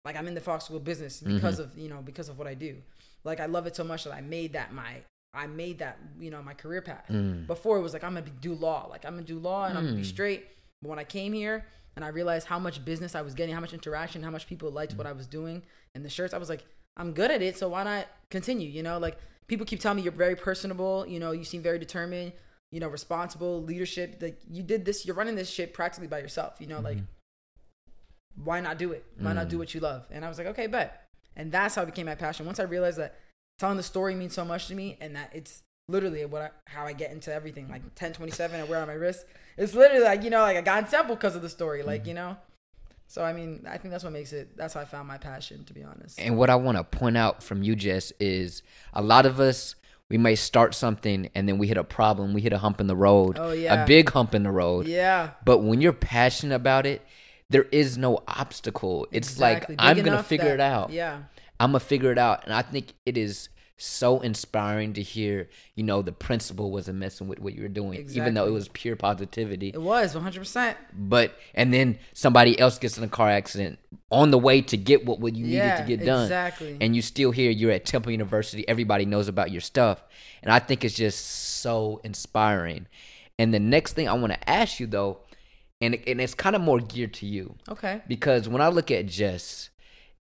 like 0.06 0.16
I'm 0.16 0.28
in 0.28 0.34
the 0.34 0.42
Fox 0.42 0.66
School 0.66 0.78
of 0.78 0.84
business 0.84 1.20
because 1.20 1.60
of 1.60 1.78
you 1.78 1.90
know 1.90 2.02
because 2.04 2.28
of 2.30 2.38
what 2.40 2.48
I 2.48 2.54
do. 2.56 2.78
Like 3.24 3.40
I 3.40 3.46
love 3.46 3.68
it 3.68 3.76
so 3.76 3.84
much 3.84 4.04
that 4.04 4.14
I 4.14 4.22
made 4.22 4.54
that 4.54 4.74
my 4.74 5.02
I 5.34 5.48
made 5.48 5.80
that 5.80 5.98
you 6.20 6.30
know 6.30 6.42
my 6.44 6.54
career 6.54 6.82
path. 6.82 7.06
Mm. 7.10 7.48
Before 7.48 7.78
it 7.78 7.82
was 7.82 7.94
like 7.94 8.04
I'm 8.04 8.14
gonna 8.14 8.26
do 8.42 8.54
law, 8.54 8.88
like 8.90 9.06
I'm 9.06 9.14
gonna 9.14 9.26
do 9.26 9.40
law 9.40 9.66
and 9.66 9.78
I'm 9.78 9.86
gonna 9.86 9.96
be 9.98 10.04
Mm. 10.04 10.06
straight. 10.06 10.48
But 10.82 10.90
when 10.90 11.00
I 11.00 11.04
came 11.04 11.34
here 11.34 11.66
and 11.96 12.04
I 12.04 12.10
realized 12.10 12.48
how 12.48 12.60
much 12.60 12.84
business 12.84 13.16
I 13.16 13.22
was 13.22 13.34
getting, 13.34 13.54
how 13.56 13.62
much 13.62 13.74
interaction, 13.74 14.24
how 14.24 14.32
much 14.32 14.48
people 14.48 14.70
liked 14.72 14.94
what 14.96 15.08
I 15.08 15.12
was 15.14 15.28
doing, 15.28 15.64
and 15.96 16.04
the 16.04 16.10
shirts, 16.10 16.34
I 16.34 16.38
was 16.38 16.50
like, 16.50 16.66
I'm 16.98 17.14
good 17.14 17.32
at 17.32 17.42
it, 17.42 17.58
so 17.58 17.70
why 17.70 17.84
not 17.84 18.08
continue? 18.30 18.68
You 18.70 18.84
know, 18.84 18.98
like 19.00 19.18
people 19.48 19.66
keep 19.66 19.80
telling 19.80 19.98
me 19.98 20.04
you're 20.04 20.12
very 20.12 20.36
personable. 20.36 21.06
You 21.08 21.20
know, 21.20 21.32
you 21.32 21.44
seem 21.44 21.62
very 21.62 21.80
determined. 21.80 22.34
You 22.72 22.80
know, 22.80 22.88
responsible 22.88 23.62
leadership. 23.64 24.18
Like 24.22 24.40
you 24.50 24.64
did 24.64 24.84
this, 24.86 25.06
you're 25.06 25.16
running 25.16 25.36
this 25.36 25.50
shit 25.50 25.74
practically 25.74 26.08
by 26.08 26.20
yourself. 26.20 26.56
You 26.60 26.68
know, 26.68 26.80
like 26.80 26.98
why 28.44 28.60
not 28.60 28.78
do 28.80 28.92
it? 28.92 29.06
Why 29.20 29.34
not 29.34 29.50
do 29.50 29.56
Mm. 29.56 29.60
what 29.60 29.74
you 29.74 29.80
love? 29.80 30.08
And 30.12 30.26
I 30.26 30.28
was 30.30 30.38
like, 30.38 30.48
okay, 30.48 30.68
bet. 30.68 31.03
And 31.36 31.52
that's 31.52 31.76
how 31.76 31.84
it 31.84 31.88
became 31.88 32.06
my 32.06 32.16
passion. 32.16 32.46
Once 32.46 32.60
I 32.60 32.64
realized 32.64 32.98
that 32.98 33.16
telling 33.60 33.78
the 33.78 33.84
story 33.84 34.16
means 34.16 34.34
so 34.34 34.46
much 34.46 34.68
to 34.68 34.76
me, 34.76 34.98
and 35.02 35.16
that 35.16 35.32
it's 35.34 35.64
literally 35.88 36.26
what 36.26 36.42
I, 36.42 36.50
how 36.66 36.86
I 36.86 36.94
get 36.94 37.12
into 37.12 37.34
everything. 37.34 37.70
Like 37.70 37.84
1027, 37.84 38.60
I 38.60 38.64
wear 38.64 38.82
on 38.82 38.88
my 38.88 38.94
wrist. 38.94 39.26
It's 39.58 39.74
literally 39.74 40.04
like 40.04 40.24
you 40.24 40.30
know, 40.30 40.42
like 40.42 40.58
I 40.58 40.62
got 40.62 40.84
in 40.84 40.90
Temple 40.90 41.16
because 41.16 41.36
of 41.36 41.42
the 41.42 41.50
story. 41.50 41.84
Like 41.84 42.02
mm-hmm. 42.02 42.10
you 42.10 42.14
know. 42.16 42.38
So 43.08 43.24
I 43.24 43.34
mean, 43.34 43.66
I 43.70 43.78
think 43.78 43.92
that's 43.92 44.04
what 44.04 44.14
makes 44.14 44.34
it. 44.34 44.58
That's 44.58 44.74
how 44.74 44.82
I 44.82 44.86
found 44.86 45.08
my 45.08 45.18
passion, 45.18 45.66
to 45.66 45.74
be 45.74 45.84
honest. 45.84 46.20
And 46.20 46.38
what 46.38 46.50
I 46.50 46.56
want 46.56 46.78
to 46.78 46.84
point 46.84 47.18
out 47.18 47.44
from 47.44 47.62
you, 47.62 47.76
Jess, 47.76 48.12
is 48.20 48.64
a 48.94 49.02
lot 49.02 49.26
of 49.26 49.40
us 49.40 49.76
we 50.14 50.20
may 50.20 50.36
start 50.36 50.76
something 50.76 51.28
and 51.34 51.50
then 51.50 51.58
we 51.58 51.68
hit 51.68 51.78
a 51.78 51.84
problem, 51.84 52.34
we 52.34 52.42
hit 52.42 52.54
a 52.54 52.60
hump 52.60 52.80
in 52.80 52.86
the 52.86 52.96
road, 52.96 53.38
Oh, 53.40 53.52
yeah. 53.52 53.84
a 53.84 53.88
big 53.88 54.12
hump 54.12 54.36
in 54.36 54.44
the 54.44 54.52
road. 54.52 54.86
Yeah. 54.86 55.32
But 55.44 55.60
when 55.60 55.82
you're 55.82 55.92
passionate 55.92 56.54
about 56.54 56.86
it, 56.86 57.02
there 57.50 57.64
is 57.72 57.98
no 57.98 58.20
obstacle. 58.28 59.08
It's 59.12 59.32
Exactly. 59.32 59.76
like 59.76 59.84
I'm 59.84 60.04
gonna 60.04 60.22
figure 60.22 60.46
that- 60.46 60.54
it 60.54 60.60
out. 60.60 60.92
Yeah. 60.92 61.24
I'm 61.64 61.70
gonna 61.72 61.80
figure 61.80 62.12
it 62.12 62.18
out, 62.18 62.44
and 62.46 62.54
I 62.54 62.62
think 62.62 62.94
it 63.06 63.18
is 63.18 63.50
so 63.76 64.22
inspiring 64.22 64.94
to 64.94 65.02
hear. 65.02 65.50
You 65.76 65.84
know, 65.84 66.02
the 66.02 66.12
principal 66.12 66.72
wasn't 66.72 67.00
messing 67.00 67.28
with 67.28 67.40
what 67.40 67.54
you 67.56 67.64
were 67.64 67.68
doing, 67.68 68.08
even 68.12 68.34
though 68.34 68.46
it 68.46 68.52
was 68.52 68.68
pure 68.70 68.96
positivity. 68.96 69.70
It 69.70 69.82
was 69.82 70.14
100. 70.14 70.40
percent 70.40 70.78
But 70.94 71.34
and 71.56 71.74
then 71.74 71.98
somebody 72.14 72.58
else 72.60 72.78
gets 72.78 72.98
in 72.98 73.04
a 73.04 73.08
car 73.08 73.30
accident 73.30 73.80
on 74.12 74.30
the 74.32 74.38
way 74.38 74.62
to 74.62 74.78
get 74.78 75.06
what, 75.06 75.20
what 75.20 75.36
you 75.36 75.44
needed 75.46 75.56
Yeah, 75.58 75.82
to 75.82 75.88
get 75.88 76.06
done. 76.06 76.24
exactly. 76.24 76.78
And 76.80 76.96
you 76.96 77.02
still 77.02 77.32
here, 77.32 77.50
you're 77.50 77.72
at 77.72 77.84
Temple 77.86 78.12
University, 78.12 78.68
everybody 78.68 79.06
knows 79.06 79.28
about 79.28 79.50
your 79.52 79.62
stuff. 79.62 80.04
And 80.44 80.52
I 80.52 80.60
think 80.60 80.86
it's 80.86 80.96
just 80.96 81.20
so 81.62 82.00
inspiring. 82.04 82.88
And 83.40 83.54
the 83.54 83.60
next 83.60 83.94
thing 83.94 84.08
I 84.08 84.14
want 84.14 84.34
to 84.34 84.50
ask 84.50 84.80
you 84.80 84.86
though, 84.88 85.20
and, 85.82 85.96
and 86.08 86.22
it's 86.22 86.36
kind 86.36 86.56
of 86.56 86.62
more 86.62 86.80
geared 86.80 87.14
to 87.16 87.26
you. 87.26 87.56
Okay. 87.68 88.02
Because 88.08 88.48
when 88.48 88.62
I 88.62 88.68
look 88.70 88.92
at 88.92 89.08
Jess, 89.08 89.70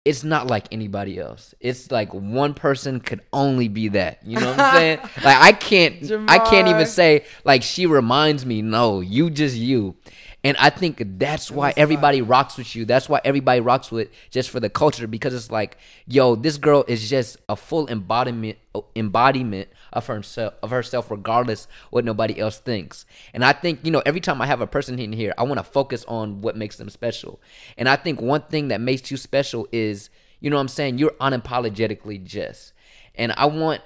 it's 0.04 0.22
not 0.22 0.48
like 0.48 0.66
anybody 0.70 1.18
else. 1.18 1.54
It's 1.60 1.90
like 1.90 2.12
one 2.12 2.52
person 2.52 3.00
could 3.00 3.22
only 3.32 3.68
be 3.68 3.88
that. 3.88 4.18
You 4.24 4.38
know 4.38 4.50
what 4.50 4.60
I'm 4.60 4.74
saying? 4.74 4.98
like 5.24 5.38
I 5.38 5.52
can't 5.52 6.10
I 6.28 6.38
can't 6.38 6.68
even 6.68 6.86
say 6.86 7.24
like 7.44 7.62
she 7.62 7.86
reminds 7.86 8.44
me. 8.44 8.60
No, 8.60 9.00
you 9.00 9.30
just 9.30 9.56
you. 9.56 9.96
And 10.44 10.58
I 10.58 10.68
think 10.68 11.02
that's 11.18 11.50
why 11.50 11.72
everybody 11.74 12.20
rocks 12.20 12.58
with 12.58 12.76
you. 12.76 12.84
That's 12.84 13.08
why 13.08 13.22
everybody 13.24 13.60
rocks 13.60 13.90
with 13.90 14.10
just 14.30 14.50
for 14.50 14.60
the 14.60 14.68
culture 14.68 15.06
because 15.06 15.32
it's 15.32 15.50
like, 15.50 15.78
yo, 16.06 16.34
this 16.34 16.58
girl 16.58 16.84
is 16.86 17.08
just 17.08 17.38
a 17.48 17.56
full 17.56 17.88
embodiment 17.88 18.58
embodiment 18.96 19.68
of 19.92 20.06
herself 20.08 20.52
of 20.60 20.70
herself 20.70 21.08
regardless 21.08 21.68
what 21.90 22.04
nobody 22.04 22.38
else 22.38 22.58
thinks. 22.58 23.06
And 23.32 23.42
I 23.42 23.52
think, 23.54 23.80
you 23.84 23.90
know, 23.90 24.02
every 24.04 24.20
time 24.20 24.42
I 24.42 24.46
have 24.46 24.60
a 24.60 24.66
person 24.66 24.98
in 24.98 25.14
here, 25.14 25.32
I 25.38 25.44
want 25.44 25.58
to 25.58 25.64
focus 25.64 26.04
on 26.06 26.42
what 26.42 26.56
makes 26.56 26.76
them 26.76 26.90
special. 26.90 27.40
And 27.78 27.88
I 27.88 27.96
think 27.96 28.20
one 28.20 28.42
thing 28.42 28.68
that 28.68 28.82
makes 28.82 29.10
you 29.10 29.16
special 29.16 29.66
is, 29.72 30.10
you 30.40 30.50
know 30.50 30.56
what 30.56 30.62
I'm 30.62 30.68
saying, 30.68 30.98
you're 30.98 31.12
unapologetically 31.12 32.22
just. 32.22 32.74
And 33.14 33.32
I 33.36 33.46
want 33.46 33.80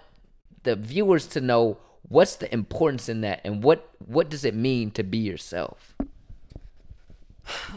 the 0.64 0.74
viewers 0.74 1.28
to 1.28 1.40
know 1.40 1.78
what's 2.08 2.36
the 2.36 2.52
importance 2.52 3.08
in 3.08 3.20
that, 3.20 3.42
and 3.44 3.62
what 3.62 3.88
what 4.04 4.28
does 4.28 4.44
it 4.44 4.54
mean 4.54 4.90
to 4.92 5.04
be 5.04 5.18
yourself? 5.18 5.94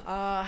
Uh, 0.06 0.48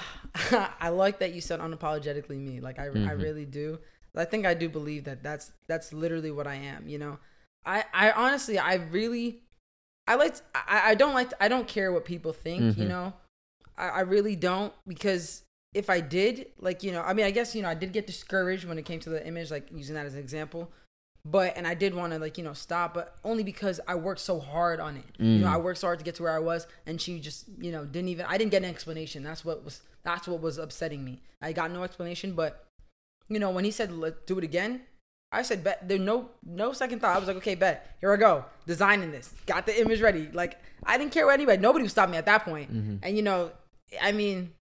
I 0.79 0.89
like 0.89 1.19
that 1.19 1.33
you 1.33 1.41
said 1.41 1.59
unapologetically 1.59 2.39
me. 2.39 2.59
Like 2.59 2.79
I, 2.79 2.85
I 2.85 3.11
really 3.11 3.45
do. 3.45 3.79
I 4.15 4.25
think 4.25 4.45
I 4.45 4.53
do 4.53 4.69
believe 4.69 5.05
that 5.05 5.23
that's 5.23 5.51
that's 5.67 5.91
literally 5.93 6.31
what 6.31 6.47
I 6.47 6.55
am. 6.55 6.87
You 6.87 6.99
know, 6.99 7.19
I 7.65 7.85
I 7.93 8.11
honestly 8.11 8.59
I 8.59 8.75
really 8.75 9.41
I 10.07 10.15
like 10.15 10.35
I 10.53 10.91
I 10.91 10.95
don't 10.95 11.13
like 11.13 11.31
I 11.39 11.47
don't 11.47 11.67
care 11.67 11.91
what 11.91 12.05
people 12.05 12.33
think. 12.33 12.77
You 12.77 12.87
know, 12.89 13.13
I, 13.77 13.87
I 13.87 13.99
really 14.01 14.35
don't 14.35 14.73
because 14.87 15.43
if 15.73 15.89
I 15.89 15.99
did 16.01 16.51
like 16.59 16.83
you 16.83 16.91
know 16.91 17.01
I 17.01 17.13
mean 17.13 17.25
I 17.25 17.31
guess 17.31 17.55
you 17.55 17.63
know 17.63 17.69
I 17.69 17.73
did 17.73 17.91
get 17.93 18.05
discouraged 18.05 18.65
when 18.65 18.77
it 18.77 18.85
came 18.85 18.99
to 19.01 19.09
the 19.09 19.25
image 19.25 19.49
like 19.49 19.71
using 19.71 19.95
that 19.95 20.05
as 20.05 20.13
an 20.13 20.19
example. 20.19 20.71
But 21.25 21.55
and 21.55 21.65
I 21.65 21.73
did 21.73 21.95
want 21.95 22.11
to 22.11 22.19
like 22.19 22.37
you 22.37 22.43
know 22.43 22.53
stop, 22.53 22.93
but 22.93 23.15
only 23.23 23.43
because 23.43 23.79
I 23.87 23.95
worked 23.95 24.19
so 24.19 24.39
hard 24.39 24.81
on 24.81 24.97
it. 24.97 25.05
You 25.17 25.39
know, 25.39 25.47
I 25.47 25.55
mm. 25.55 25.63
worked 25.63 25.79
so 25.79 25.87
hard 25.87 25.99
to 25.99 26.05
get 26.05 26.15
to 26.15 26.23
where 26.23 26.33
I 26.33 26.39
was, 26.39 26.67
and 26.85 26.99
she 26.99 27.19
just 27.19 27.45
you 27.59 27.71
know 27.71 27.85
didn't 27.85 28.09
even. 28.09 28.25
I 28.27 28.37
didn't 28.37 28.51
get 28.51 28.63
an 28.63 28.69
explanation. 28.69 29.23
That's 29.23 29.45
what 29.45 29.63
was 29.63 29.81
that's 30.03 30.27
what 30.27 30.41
was 30.41 30.57
upsetting 30.57 31.05
me. 31.05 31.21
I 31.41 31.53
got 31.53 31.71
no 31.71 31.83
explanation, 31.83 32.33
but 32.33 32.65
you 33.29 33.39
know 33.39 33.51
when 33.51 33.63
he 33.63 33.71
said 33.71 33.91
let's 33.93 34.17
do 34.25 34.37
it 34.37 34.43
again, 34.43 34.81
I 35.31 35.43
said 35.43 35.63
bet. 35.63 35.87
There 35.87 35.97
no 35.97 36.29
no 36.45 36.73
second 36.73 36.99
thought. 36.99 37.15
I 37.15 37.19
was 37.19 37.27
like 37.29 37.37
okay 37.37 37.55
bet. 37.55 37.95
Here 38.01 38.11
I 38.11 38.17
go 38.17 38.43
designing 38.67 39.11
this. 39.11 39.33
Got 39.45 39.65
the 39.65 39.79
image 39.79 40.01
ready. 40.01 40.29
Like 40.33 40.59
I 40.85 40.97
didn't 40.97 41.13
care 41.13 41.25
what 41.25 41.35
anybody. 41.35 41.61
Nobody 41.61 41.83
would 41.83 41.91
stop 41.91 42.09
me 42.09 42.17
at 42.17 42.25
that 42.25 42.43
point. 42.43 42.69
Mm-hmm. 42.69 42.97
And 43.01 43.15
you 43.15 43.23
know, 43.23 43.51
I 44.01 44.11
mean, 44.11 44.51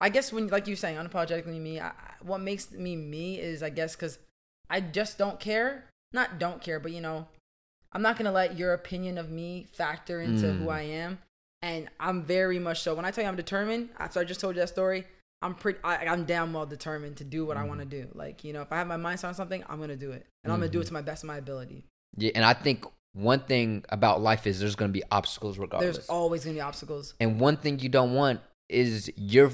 I 0.00 0.08
guess 0.08 0.32
when 0.32 0.48
like 0.48 0.66
you're 0.66 0.76
saying 0.76 0.96
unapologetically 0.96 1.60
me, 1.60 1.78
I- 1.78 1.92
what 2.22 2.40
makes 2.40 2.72
me 2.72 2.96
me 2.96 3.38
is 3.38 3.62
I 3.62 3.70
guess 3.70 3.94
because 3.94 4.18
I 4.68 4.80
just 4.80 5.16
don't 5.16 5.38
care. 5.38 5.84
Not 6.12 6.38
don't 6.38 6.60
care, 6.60 6.80
but 6.80 6.92
you 6.92 7.00
know, 7.00 7.26
I'm 7.92 8.02
not 8.02 8.16
gonna 8.16 8.32
let 8.32 8.58
your 8.58 8.72
opinion 8.72 9.18
of 9.18 9.30
me 9.30 9.66
factor 9.72 10.20
into 10.20 10.52
who 10.52 10.66
mm. 10.66 10.72
I 10.72 10.82
am. 10.82 11.18
And 11.62 11.88
I'm 12.00 12.24
very 12.24 12.58
much 12.58 12.80
so. 12.80 12.94
When 12.94 13.04
I 13.04 13.12
tell 13.12 13.22
you 13.22 13.28
I'm 13.28 13.36
determined, 13.36 13.90
after 13.98 14.18
I 14.18 14.24
just 14.24 14.40
told 14.40 14.56
you 14.56 14.60
that 14.60 14.68
story, 14.68 15.04
I'm 15.42 15.54
pretty. 15.54 15.78
I, 15.84 16.06
I'm 16.06 16.24
damn 16.24 16.52
well 16.52 16.66
determined 16.66 17.18
to 17.18 17.24
do 17.24 17.44
what 17.44 17.56
I 17.56 17.62
mm. 17.62 17.68
want 17.68 17.80
to 17.80 17.86
do. 17.86 18.08
Like 18.14 18.44
you 18.44 18.52
know, 18.52 18.62
if 18.62 18.72
I 18.72 18.78
have 18.78 18.86
my 18.86 18.96
mind 18.96 19.20
set 19.20 19.28
on 19.28 19.34
something, 19.34 19.62
I'm 19.68 19.78
gonna 19.78 19.96
do 19.96 20.10
it, 20.12 20.26
and 20.42 20.52
I'm 20.52 20.58
gonna 20.58 20.70
do 20.70 20.78
it 20.78 20.82
mm-hmm. 20.82 20.88
to 20.88 20.94
my 20.94 21.02
best 21.02 21.22
of 21.22 21.28
my 21.28 21.36
ability. 21.36 21.84
Yeah, 22.16 22.32
and 22.34 22.44
I 22.44 22.54
think 22.54 22.84
one 23.14 23.40
thing 23.40 23.84
about 23.90 24.20
life 24.20 24.46
is 24.46 24.58
there's 24.60 24.74
to 24.74 24.88
be 24.88 25.02
obstacles 25.10 25.58
regardless. 25.58 25.98
There's 25.98 26.08
always 26.08 26.44
gonna 26.44 26.54
be 26.54 26.60
obstacles. 26.60 27.14
and 27.20 27.38
one 27.38 27.56
thing 27.56 27.78
you 27.78 27.88
don't 27.88 28.14
want 28.14 28.40
is 28.72 29.12
your 29.16 29.52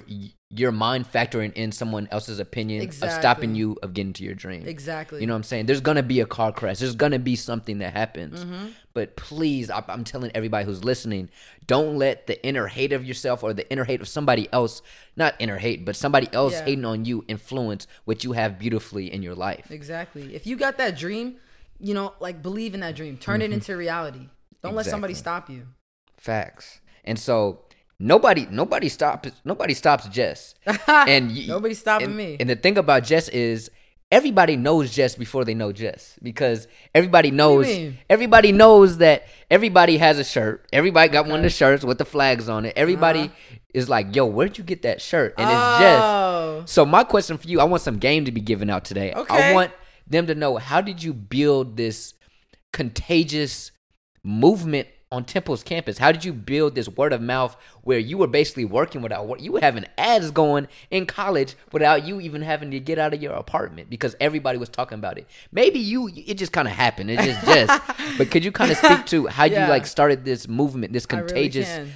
your 0.50 0.72
mind 0.72 1.10
factoring 1.10 1.52
in 1.52 1.72
someone 1.72 2.08
else's 2.10 2.38
opinion 2.38 2.86
of 2.86 2.94
stopping 2.94 3.54
you 3.54 3.76
of 3.82 3.92
getting 3.92 4.14
to 4.14 4.24
your 4.24 4.34
dream. 4.34 4.66
Exactly. 4.66 5.20
You 5.20 5.26
know 5.26 5.34
what 5.34 5.38
I'm 5.38 5.42
saying? 5.42 5.66
There's 5.66 5.82
gonna 5.82 6.02
be 6.02 6.20
a 6.20 6.26
car 6.26 6.52
crash. 6.52 6.78
There's 6.78 6.94
gonna 6.94 7.18
be 7.18 7.36
something 7.36 7.78
that 7.78 7.92
happens. 7.92 8.44
Mm-hmm. 8.44 8.68
But 8.94 9.16
please, 9.16 9.68
I, 9.70 9.84
I'm 9.88 10.04
telling 10.04 10.30
everybody 10.34 10.64
who's 10.64 10.82
listening, 10.84 11.28
don't 11.66 11.98
let 11.98 12.26
the 12.26 12.42
inner 12.44 12.66
hate 12.68 12.92
of 12.92 13.04
yourself 13.04 13.42
or 13.42 13.52
the 13.52 13.70
inner 13.70 13.84
hate 13.84 14.00
of 14.00 14.08
somebody 14.08 14.48
else, 14.52 14.80
not 15.16 15.34
inner 15.38 15.58
hate, 15.58 15.84
but 15.84 15.96
somebody 15.96 16.28
else 16.32 16.54
Yeah. 16.54 16.64
hating 16.64 16.84
on 16.84 17.04
you, 17.04 17.24
influence 17.28 17.86
what 18.06 18.24
you 18.24 18.32
have 18.32 18.58
beautifully 18.58 19.12
in 19.12 19.22
your 19.22 19.34
life. 19.34 19.70
Exactly. 19.70 20.34
If 20.34 20.46
you 20.46 20.56
got 20.56 20.78
that 20.78 20.96
dream, 20.96 21.36
you 21.78 21.94
know, 21.94 22.14
like 22.20 22.42
believe 22.42 22.74
in 22.74 22.80
that 22.80 22.96
dream. 22.96 23.18
Turn 23.18 23.42
it 23.42 23.52
into 23.52 23.76
reality. 23.76 24.28
Don't 24.62 24.74
let 24.74 24.86
somebody 24.86 25.12
Mm-hmm. 25.12 25.18
Stop 25.18 25.50
you. 25.50 25.66
Facts. 26.16 26.80
And 27.04 27.18
so 27.18 27.60
nobody 28.00 28.46
nobody 28.50 28.88
stops 28.88 29.30
nobody 29.44 29.74
stops 29.74 30.06
Jess. 30.08 30.54
And 30.88 31.28
y- 31.30 31.44
Nobody's 31.48 31.78
stopping 31.80 32.08
and- 32.08 32.16
me. 32.16 32.36
And 32.40 32.48
the 32.48 32.56
thing 32.56 32.78
about 32.78 33.04
Jess 33.04 33.28
is 33.30 33.70
everybody 34.10 34.56
knows 34.56 34.90
Jess 34.94 35.14
before 35.16 35.44
they 35.44 35.54
know 35.54 35.70
Jess 35.72 36.18
because 36.22 36.66
everybody 36.94 37.30
knows 37.30 37.66
everybody 38.08 38.52
knows 38.52 38.98
that 38.98 39.24
everybody 39.50 39.98
has 39.98 40.18
a 40.18 40.24
shirt. 40.24 40.66
Everybody 40.72 41.10
got 41.10 41.26
one 41.26 41.40
of 41.40 41.42
the 41.42 41.50
shirts 41.50 41.84
with 41.84 41.98
the 41.98 42.04
flags 42.04 42.48
on 42.48 42.64
it. 42.64 42.72
Everybody 42.76 43.20
Uh-huh. 43.20 43.56
is 43.74 43.88
like, 43.88 44.14
"Yo, 44.16 44.24
where'd 44.26 44.56
you 44.58 44.64
get 44.64 44.82
that 44.82 45.00
shirt?" 45.02 45.34
And 45.36 45.46
it's 45.50 45.78
Jess. 45.80 46.00
Oh. 46.02 46.62
So 46.66 46.86
my 46.86 47.04
question 47.04 47.36
for 47.36 47.46
you, 47.48 47.60
I 47.60 47.64
want 47.64 47.82
some 47.82 47.98
game 47.98 48.24
to 48.24 48.32
be 48.32 48.40
given 48.40 48.70
out 48.70 48.84
today. 48.84 49.12
Okay. 49.12 49.50
I 49.50 49.52
want 49.54 49.72
them 50.06 50.26
to 50.26 50.34
know 50.34 50.56
how 50.56 50.80
did 50.80 51.02
you 51.02 51.12
build 51.12 51.76
this 51.76 52.14
contagious 52.72 53.72
movement 54.24 54.88
on 55.10 55.24
Temple's 55.24 55.62
campus? 55.62 55.98
How 55.98 56.12
did 56.12 56.24
you 56.24 56.32
build 56.32 56.74
this 56.74 56.88
word 56.88 57.12
of 57.12 57.20
mouth 57.22 57.56
where 57.82 57.98
you 57.98 58.18
were 58.18 58.26
basically 58.26 58.64
working 58.64 59.00
without 59.00 59.26
work? 59.26 59.40
You 59.40 59.52
were 59.52 59.60
having 59.60 59.86
ads 59.96 60.30
going 60.30 60.68
in 60.90 61.06
college 61.06 61.54
without 61.72 62.06
you 62.06 62.20
even 62.20 62.42
having 62.42 62.70
to 62.72 62.80
get 62.80 62.98
out 62.98 63.14
of 63.14 63.22
your 63.22 63.32
apartment 63.32 63.88
because 63.88 64.14
everybody 64.20 64.58
was 64.58 64.68
talking 64.68 64.98
about 64.98 65.16
it. 65.18 65.26
Maybe 65.50 65.78
you, 65.78 66.08
it 66.14 66.34
just 66.34 66.52
kind 66.52 66.68
of 66.68 66.74
happened. 66.74 67.10
It 67.10 67.20
just, 67.20 67.44
just. 67.46 67.82
But 68.18 68.30
could 68.30 68.44
you 68.44 68.52
kind 68.52 68.70
of 68.70 68.76
speak 68.76 69.06
to 69.06 69.26
how 69.28 69.44
Yeah. 69.44 69.64
you 69.64 69.70
like 69.70 69.86
started 69.86 70.24
this 70.24 70.46
movement, 70.48 70.92
this 70.92 71.06
really 71.10 71.22
contagious, 71.26 71.88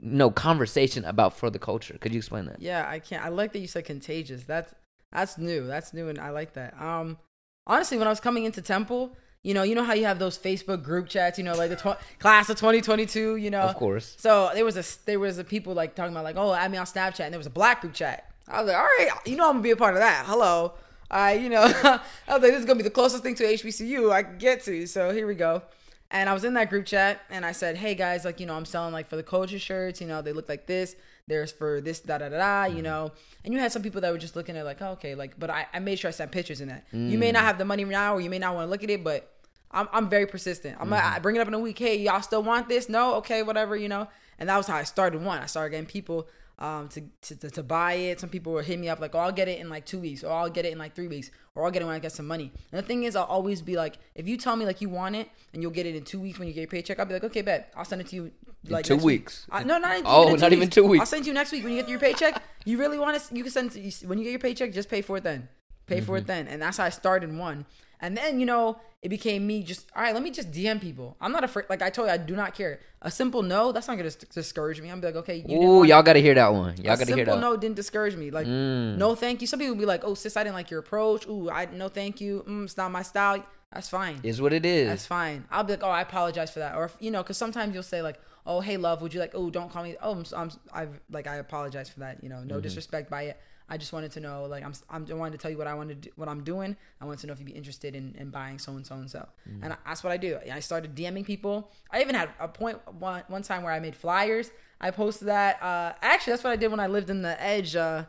no 0.00 0.30
conversation 0.30 1.04
about 1.04 1.36
for 1.36 1.50
the 1.50 1.58
culture? 1.58 1.96
Could 1.98 2.12
you 2.12 2.18
explain 2.18 2.46
that? 2.46 2.60
Yeah, 2.60 2.86
I 2.88 2.98
can't. 2.98 3.24
I 3.24 3.28
like 3.28 3.52
that 3.52 3.58
you 3.58 3.66
said 3.66 3.84
contagious. 3.84 4.44
That's 4.44 4.74
that's 5.12 5.38
new. 5.38 5.66
That's 5.66 5.92
new, 5.92 6.08
and 6.08 6.18
I 6.18 6.30
like 6.30 6.52
that. 6.52 6.80
Um, 6.80 7.18
honestly, 7.66 7.98
when 7.98 8.06
I 8.06 8.10
was 8.10 8.20
coming 8.20 8.44
into 8.44 8.62
Temple, 8.62 9.16
you 9.42 9.54
know, 9.54 9.62
you 9.62 9.74
know 9.74 9.84
how 9.84 9.94
you 9.94 10.04
have 10.04 10.18
those 10.18 10.38
Facebook 10.38 10.82
group 10.82 11.08
chats, 11.08 11.38
you 11.38 11.44
know, 11.44 11.54
like 11.54 11.70
the 11.70 11.76
tw- 11.76 11.98
class 12.18 12.50
of 12.50 12.56
2022, 12.56 13.36
you 13.36 13.50
know. 13.50 13.62
Of 13.62 13.76
course. 13.76 14.14
So 14.18 14.50
there 14.52 14.64
was 14.64 14.76
a 14.76 14.84
there 15.06 15.18
was 15.18 15.38
a 15.38 15.44
people 15.44 15.72
like 15.72 15.94
talking 15.94 16.12
about 16.12 16.24
like, 16.24 16.36
oh, 16.36 16.52
add 16.52 16.70
me 16.70 16.78
on 16.78 16.86
Snapchat, 16.86 17.20
and 17.20 17.32
there 17.32 17.38
was 17.38 17.46
a 17.46 17.50
black 17.50 17.80
group 17.80 17.94
chat. 17.94 18.30
I 18.46 18.60
was 18.60 18.68
like, 18.68 18.76
all 18.76 18.82
right, 18.82 19.08
you 19.24 19.36
know, 19.36 19.46
I'm 19.46 19.54
gonna 19.54 19.62
be 19.62 19.70
a 19.70 19.76
part 19.76 19.94
of 19.94 20.00
that. 20.00 20.26
Hello, 20.26 20.74
I, 21.10 21.34
you 21.34 21.48
know, 21.48 21.62
I 21.84 22.00
was 22.28 22.42
like, 22.42 22.42
this 22.42 22.60
is 22.60 22.64
gonna 22.66 22.76
be 22.76 22.82
the 22.82 22.90
closest 22.90 23.22
thing 23.22 23.34
to 23.36 23.44
HBCU 23.44 24.12
I 24.12 24.24
can 24.24 24.38
get 24.38 24.62
to. 24.64 24.86
So 24.86 25.10
here 25.10 25.26
we 25.26 25.34
go. 25.34 25.62
And 26.10 26.28
I 26.28 26.34
was 26.34 26.44
in 26.44 26.54
that 26.54 26.68
group 26.68 26.86
chat, 26.86 27.20
and 27.30 27.46
I 27.46 27.52
said, 27.52 27.76
hey 27.76 27.94
guys, 27.94 28.24
like, 28.24 28.40
you 28.40 28.46
know, 28.46 28.54
I'm 28.54 28.64
selling 28.64 28.92
like 28.92 29.08
for 29.08 29.16
the 29.16 29.22
culture 29.22 29.58
shirts. 29.58 30.00
You 30.00 30.06
know, 30.08 30.20
they 30.20 30.32
look 30.32 30.48
like 30.48 30.66
this. 30.66 30.96
There's 31.30 31.50
for 31.50 31.80
this 31.80 32.00
da 32.00 32.18
da 32.18 32.28
da 32.28 32.36
da. 32.36 32.64
You 32.64 32.80
mm. 32.80 32.82
know, 32.82 33.12
and 33.44 33.54
you 33.54 33.60
had 33.60 33.72
some 33.72 33.82
people 33.82 34.02
that 34.02 34.12
were 34.12 34.18
just 34.18 34.36
looking 34.36 34.56
at 34.56 34.66
like, 34.66 34.82
oh, 34.82 34.90
okay, 34.90 35.14
like, 35.14 35.38
but 35.38 35.48
I, 35.48 35.66
I 35.72 35.78
made 35.78 35.98
sure 35.98 36.08
I 36.08 36.12
sent 36.12 36.30
pictures 36.30 36.60
in 36.60 36.68
that. 36.68 36.84
You 36.92 37.16
may 37.16 37.32
not 37.32 37.42
mm. 37.42 37.46
have 37.46 37.56
the 37.56 37.64
money 37.64 37.84
now, 37.84 38.16
or 38.16 38.20
you 38.20 38.28
may 38.28 38.38
not 38.38 38.54
want 38.54 38.66
to 38.66 38.70
look 38.70 38.84
at 38.84 38.90
it, 38.90 39.02
but 39.02 39.32
I'm, 39.70 39.88
I'm 39.92 40.10
very 40.10 40.26
persistent. 40.26 40.76
I'm 40.78 40.90
like, 40.90 41.02
mm. 41.02 41.12
I 41.14 41.18
bring 41.20 41.36
it 41.36 41.38
up 41.38 41.48
in 41.48 41.54
a 41.54 41.58
week. 41.58 41.78
Hey, 41.78 41.98
y'all 41.98 42.20
still 42.20 42.42
want 42.42 42.68
this? 42.68 42.88
No, 42.88 43.14
okay, 43.14 43.42
whatever, 43.42 43.76
you 43.76 43.88
know. 43.88 44.08
And 44.38 44.48
that 44.48 44.56
was 44.56 44.66
how 44.66 44.76
I 44.76 44.84
started. 44.84 45.22
One, 45.22 45.38
I 45.38 45.46
started 45.46 45.70
getting 45.70 45.86
people 45.86 46.28
um 46.60 46.88
to, 46.88 47.00
to, 47.22 47.50
to, 47.50 47.62
buy 47.62 47.94
it. 47.94 48.20
Some 48.20 48.28
people 48.28 48.52
were 48.52 48.62
hitting 48.62 48.82
me 48.82 48.88
up 48.90 49.00
like, 49.00 49.14
oh, 49.14 49.18
I'll 49.18 49.32
get 49.32 49.48
it 49.48 49.60
in 49.60 49.68
like 49.70 49.86
two 49.86 49.98
weeks, 49.98 50.22
or 50.22 50.30
I'll 50.32 50.50
get 50.50 50.66
it 50.66 50.72
in 50.72 50.78
like 50.78 50.94
three 50.94 51.08
weeks, 51.08 51.30
or 51.54 51.64
I'll 51.64 51.70
get 51.70 51.80
it 51.82 51.86
when 51.86 51.94
I 51.94 51.98
get 51.98 52.12
some 52.12 52.26
money. 52.26 52.52
And 52.70 52.78
the 52.82 52.86
thing 52.86 53.04
is, 53.04 53.16
I'll 53.16 53.24
always 53.24 53.62
be 53.62 53.76
like, 53.76 53.96
if 54.14 54.28
you 54.28 54.36
tell 54.36 54.56
me 54.56 54.66
like 54.66 54.80
you 54.82 54.90
want 54.90 55.16
it 55.16 55.28
and 55.54 55.62
you'll 55.62 55.70
get 55.72 55.86
it 55.86 55.96
in 55.96 56.04
two 56.04 56.20
weeks 56.20 56.38
when 56.38 56.48
you 56.48 56.54
get 56.54 56.60
your 56.60 56.68
paycheck, 56.68 56.98
I'll 56.98 57.06
be 57.06 57.14
like, 57.14 57.24
okay, 57.24 57.42
bet, 57.42 57.72
I'll 57.76 57.84
send 57.86 58.02
it 58.02 58.08
to 58.08 58.16
you. 58.16 58.30
Like 58.68 58.84
two 58.84 58.94
next 58.94 59.04
week. 59.04 59.20
weeks. 59.22 59.46
I, 59.50 59.62
no, 59.64 59.78
not 59.78 60.02
Oh, 60.04 60.22
even 60.24 60.34
in 60.34 60.40
not 60.40 60.52
even 60.52 60.68
two 60.68 60.84
weeks. 60.86 61.00
I'll 61.00 61.06
send 61.06 61.24
to 61.24 61.28
you 61.28 61.34
next 61.34 61.50
week 61.50 61.64
when 61.64 61.72
you 61.72 61.80
get 61.80 61.88
your 61.88 61.98
paycheck. 61.98 62.42
you 62.66 62.76
really 62.78 62.98
want 62.98 63.18
to? 63.18 63.34
You 63.34 63.42
can 63.42 63.50
send 63.52 63.74
it 63.74 63.90
to, 63.90 64.06
when 64.06 64.18
you 64.18 64.24
get 64.24 64.30
your 64.32 64.38
paycheck. 64.40 64.72
Just 64.74 64.90
pay 64.90 65.00
for 65.00 65.16
it 65.16 65.24
then. 65.24 65.48
Pay 65.86 66.02
for 66.02 66.12
Mm-hmm. 66.12 66.16
it 66.16 66.26
then, 66.26 66.46
and 66.46 66.60
that's 66.60 66.76
how 66.76 66.84
I 66.84 66.90
started 66.90 67.34
one. 67.34 67.64
And 68.00 68.16
then 68.16 68.40
you 68.40 68.46
know 68.46 68.78
it 69.02 69.08
became 69.08 69.46
me 69.46 69.62
just 69.62 69.90
all 69.96 70.02
right. 70.02 70.14
Let 70.14 70.22
me 70.22 70.30
just 70.30 70.50
DM 70.52 70.80
people. 70.80 71.16
I'm 71.20 71.32
not 71.32 71.44
afraid. 71.44 71.66
Like 71.70 71.82
I 71.82 71.90
told 71.90 72.08
you, 72.08 72.12
I 72.12 72.18
do 72.18 72.36
not 72.36 72.54
care. 72.54 72.80
A 73.02 73.10
simple 73.10 73.42
no, 73.42 73.72
that's 73.72 73.88
not 73.88 73.96
gonna 73.96 74.10
discourage 74.10 74.80
me. 74.80 74.90
I'm 74.90 75.00
like, 75.00 75.16
okay, 75.16 75.44
you. 75.46 75.58
Ooh, 75.58 75.84
y'all 75.84 76.02
got 76.02 76.14
to 76.14 76.22
hear 76.22 76.34
that 76.34 76.52
one. 76.52 76.76
Y'all 76.76 76.96
got 76.96 77.06
to 77.06 77.14
hear 77.14 77.24
that. 77.24 77.32
simple 77.32 77.38
no 77.38 77.56
didn't 77.56 77.76
discourage 77.76 78.16
me. 78.16 78.30
Like 78.30 78.46
no, 78.46 79.14
thank 79.14 79.40
you. 79.40 79.46
Some 79.46 79.58
people 79.58 79.74
be 79.74 79.86
like, 79.86 80.04
oh 80.04 80.14
sis, 80.14 80.36
I 80.36 80.44
didn't 80.44 80.56
like 80.56 80.70
your 80.70 80.80
approach. 80.80 81.26
Ooh, 81.26 81.50
I 81.50 81.66
no 81.66 81.88
thank 81.88 82.20
you. 82.20 82.44
Mm, 82.46 82.64
it's 82.64 82.76
not 82.76 82.90
my 82.90 83.02
style. 83.02 83.44
That's 83.72 83.88
fine. 83.88 84.20
Is 84.22 84.42
what 84.42 84.52
it 84.52 84.66
is. 84.66 84.88
That's 84.88 85.06
fine. 85.06 85.44
I'll 85.50 85.62
be 85.62 85.74
like, 85.74 85.84
oh, 85.84 85.90
I 85.90 86.00
apologize 86.00 86.50
for 86.50 86.58
that, 86.58 86.74
or 86.74 86.86
if, 86.86 86.96
you 86.98 87.10
know, 87.10 87.22
because 87.22 87.36
sometimes 87.36 87.72
you'll 87.72 87.84
say 87.84 88.02
like, 88.02 88.18
oh, 88.46 88.60
hey, 88.60 88.76
love, 88.76 89.02
would 89.02 89.14
you 89.14 89.20
like? 89.20 89.32
Oh, 89.34 89.50
don't 89.50 89.70
call 89.70 89.82
me. 89.84 89.96
Oh, 90.02 90.12
I'm, 90.12 90.24
I'm 90.36 90.50
I've 90.72 91.00
like 91.10 91.26
I 91.26 91.36
apologize 91.36 91.88
for 91.88 92.00
that. 92.00 92.22
You 92.22 92.28
know, 92.28 92.42
no 92.42 92.60
disrespect 92.60 93.10
by 93.10 93.22
it. 93.22 93.40
I 93.72 93.76
just 93.76 93.92
wanted 93.92 94.10
to 94.12 94.20
know, 94.20 94.46
like, 94.46 94.64
I'm, 94.64 94.72
I'm 94.90 95.06
I 95.08 95.14
wanted 95.14 95.32
to 95.32 95.38
tell 95.38 95.50
you 95.50 95.56
what 95.56 95.68
I 95.68 95.74
wanted, 95.74 96.02
to 96.02 96.08
do, 96.08 96.14
what 96.16 96.28
I'm 96.28 96.42
doing. 96.42 96.76
I 97.00 97.04
wanted 97.04 97.20
to 97.20 97.26
know 97.28 97.34
if 97.34 97.38
you'd 97.38 97.46
be 97.46 97.52
interested 97.52 97.94
in, 97.94 98.16
in 98.18 98.30
buying 98.30 98.58
so 98.58 98.72
and 98.72 98.84
so 98.84 98.96
and 98.96 99.08
so. 99.08 99.28
And 99.62 99.72
I, 99.72 99.76
that's 99.86 100.02
what 100.02 100.12
I 100.12 100.16
do. 100.16 100.38
I 100.52 100.58
started 100.58 100.96
DMing 100.96 101.24
people. 101.24 101.70
I 101.88 102.00
even 102.00 102.16
had 102.16 102.30
a 102.40 102.48
point 102.48 102.78
one, 102.98 103.22
one 103.28 103.42
time 103.42 103.62
where 103.62 103.72
I 103.72 103.78
made 103.78 103.94
flyers. 103.94 104.50
I 104.80 104.90
posted 104.90 105.28
that. 105.28 105.62
Uh, 105.62 105.92
actually, 106.02 106.32
that's 106.32 106.42
what 106.42 106.50
I 106.50 106.56
did 106.56 106.68
when 106.72 106.80
I 106.80 106.88
lived 106.88 107.10
in 107.10 107.22
the 107.22 107.40
Edge. 107.40 107.76
Uh, 107.76 108.06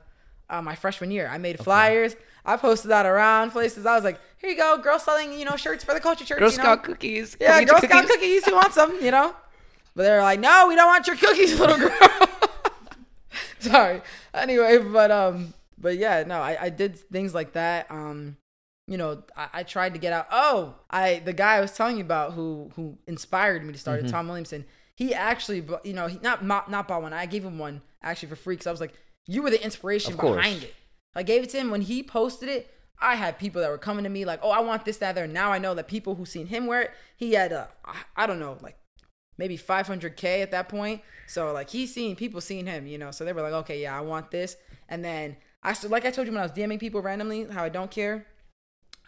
uh, 0.49 0.61
my 0.61 0.75
freshman 0.75 1.11
year, 1.11 1.29
I 1.31 1.37
made 1.37 1.59
flyers. 1.59 2.15
I 2.43 2.57
posted 2.57 2.89
that 2.91 3.05
around 3.05 3.51
places. 3.51 3.85
I 3.85 3.95
was 3.95 4.03
like, 4.03 4.19
"Here 4.39 4.49
you 4.49 4.57
go, 4.57 4.77
girl 4.79 4.97
selling, 4.99 5.37
you 5.37 5.45
know, 5.45 5.55
shirts 5.55 5.83
for 5.83 5.93
the 5.93 5.99
culture 5.99 6.25
church." 6.25 6.39
Girl 6.39 6.51
you 6.51 6.57
know? 6.57 6.63
Scout 6.63 6.83
cookies. 6.83 7.37
Yeah, 7.39 7.53
Cookies, 7.59 7.69
Girl 7.69 7.79
cookies. 7.79 7.89
Scout 7.89 8.07
cookies. 8.07 8.45
Who 8.45 8.55
wants 8.55 8.75
some? 8.75 9.01
You 9.01 9.11
know. 9.11 9.35
But 9.95 10.03
they're 10.03 10.21
like, 10.21 10.39
no, 10.39 10.65
we 10.67 10.75
don't 10.75 10.87
want 10.87 11.07
your 11.07 11.15
cookies, 11.17 11.59
little 11.59 11.77
girl. 11.77 11.91
Sorry. 13.59 14.01
Anyway, 14.33 14.77
but 14.79 15.11
um, 15.11 15.53
but 15.77 15.97
yeah, 15.97 16.23
no, 16.25 16.39
I, 16.41 16.57
I 16.63 16.69
did 16.69 16.97
things 17.11 17.33
like 17.33 17.53
that. 17.53 17.89
Um, 17.91 18.37
you 18.87 18.97
know, 18.97 19.23
I, 19.37 19.47
I 19.53 19.63
tried 19.63 19.93
to 19.93 19.99
get 19.99 20.13
out. 20.13 20.27
Oh, 20.31 20.75
I 20.89 21.21
the 21.23 21.33
guy 21.33 21.55
I 21.57 21.61
was 21.61 21.71
telling 21.73 21.97
you 21.97 22.03
about 22.03 22.33
who 22.33 22.71
who 22.75 22.97
inspired 23.07 23.63
me 23.63 23.73
to 23.73 23.79
start 23.79 23.99
Mm-hmm. 23.99 24.07
it, 24.07 24.11
Tom 24.11 24.27
Williamson. 24.27 24.65
He 24.95 25.13
actually, 25.13 25.63
you 25.83 25.93
know, 25.93 26.07
he 26.07 26.19
not 26.19 26.43
not, 26.43 26.69
not 26.69 26.87
bought 26.87 27.01
one. 27.01 27.13
I 27.13 27.25
gave 27.25 27.43
him 27.43 27.57
one 27.59 27.81
actually 28.01 28.29
for 28.29 28.35
free 28.35 28.55
because 28.55 28.67
I 28.67 28.71
was 28.71 28.81
like, 28.81 28.93
you 29.25 29.41
were 29.41 29.49
the 29.49 29.63
inspiration 29.63 30.15
behind 30.15 30.63
it. 30.63 30.73
I 31.15 31.23
gave 31.23 31.43
it 31.43 31.49
to 31.51 31.57
him 31.57 31.69
when 31.71 31.81
he 31.81 32.01
posted 32.03 32.49
it. 32.49 32.73
I 32.99 33.15
had 33.15 33.37
people 33.39 33.61
that 33.61 33.69
were 33.71 33.77
coming 33.79 34.03
to 34.03 34.09
me 34.09 34.25
like, 34.25 34.39
"Oh, 34.43 34.51
I 34.51 34.59
want 34.59 34.85
this, 34.85 34.97
that, 34.97 35.15
there." 35.15 35.25
Now 35.27 35.51
I 35.51 35.57
know 35.57 35.73
that 35.73 35.87
people 35.87 36.15
who 36.15 36.25
seen 36.25 36.47
him 36.47 36.67
wear 36.67 36.81
it, 36.83 36.91
he 37.17 37.33
had 37.33 37.51
a, 37.51 37.67
I 38.15 38.27
don't 38.27 38.39
know, 38.39 38.57
like 38.61 38.77
maybe 39.41 39.57
500k 39.57 40.41
at 40.43 40.51
that 40.51 40.69
point. 40.69 41.01
So 41.27 41.51
like 41.51 41.69
he's 41.69 41.93
seen 41.93 42.15
people 42.15 42.41
seeing 42.41 42.65
him, 42.67 42.85
you 42.87 42.97
know. 42.97 43.11
So 43.11 43.25
they 43.25 43.33
were 43.33 43.41
like, 43.41 43.53
"Okay, 43.63 43.81
yeah, 43.81 43.97
I 43.97 44.01
want 44.01 44.31
this." 44.31 44.55
And 44.87 45.03
then 45.03 45.35
I 45.63 45.73
still, 45.73 45.89
like 45.89 46.05
I 46.05 46.11
told 46.11 46.27
you 46.27 46.33
when 46.33 46.41
I 46.41 46.45
was 46.45 46.51
DMing 46.51 46.79
people 46.79 47.01
randomly, 47.01 47.45
how 47.45 47.63
I 47.63 47.69
don't 47.69 47.89
care. 47.91 48.27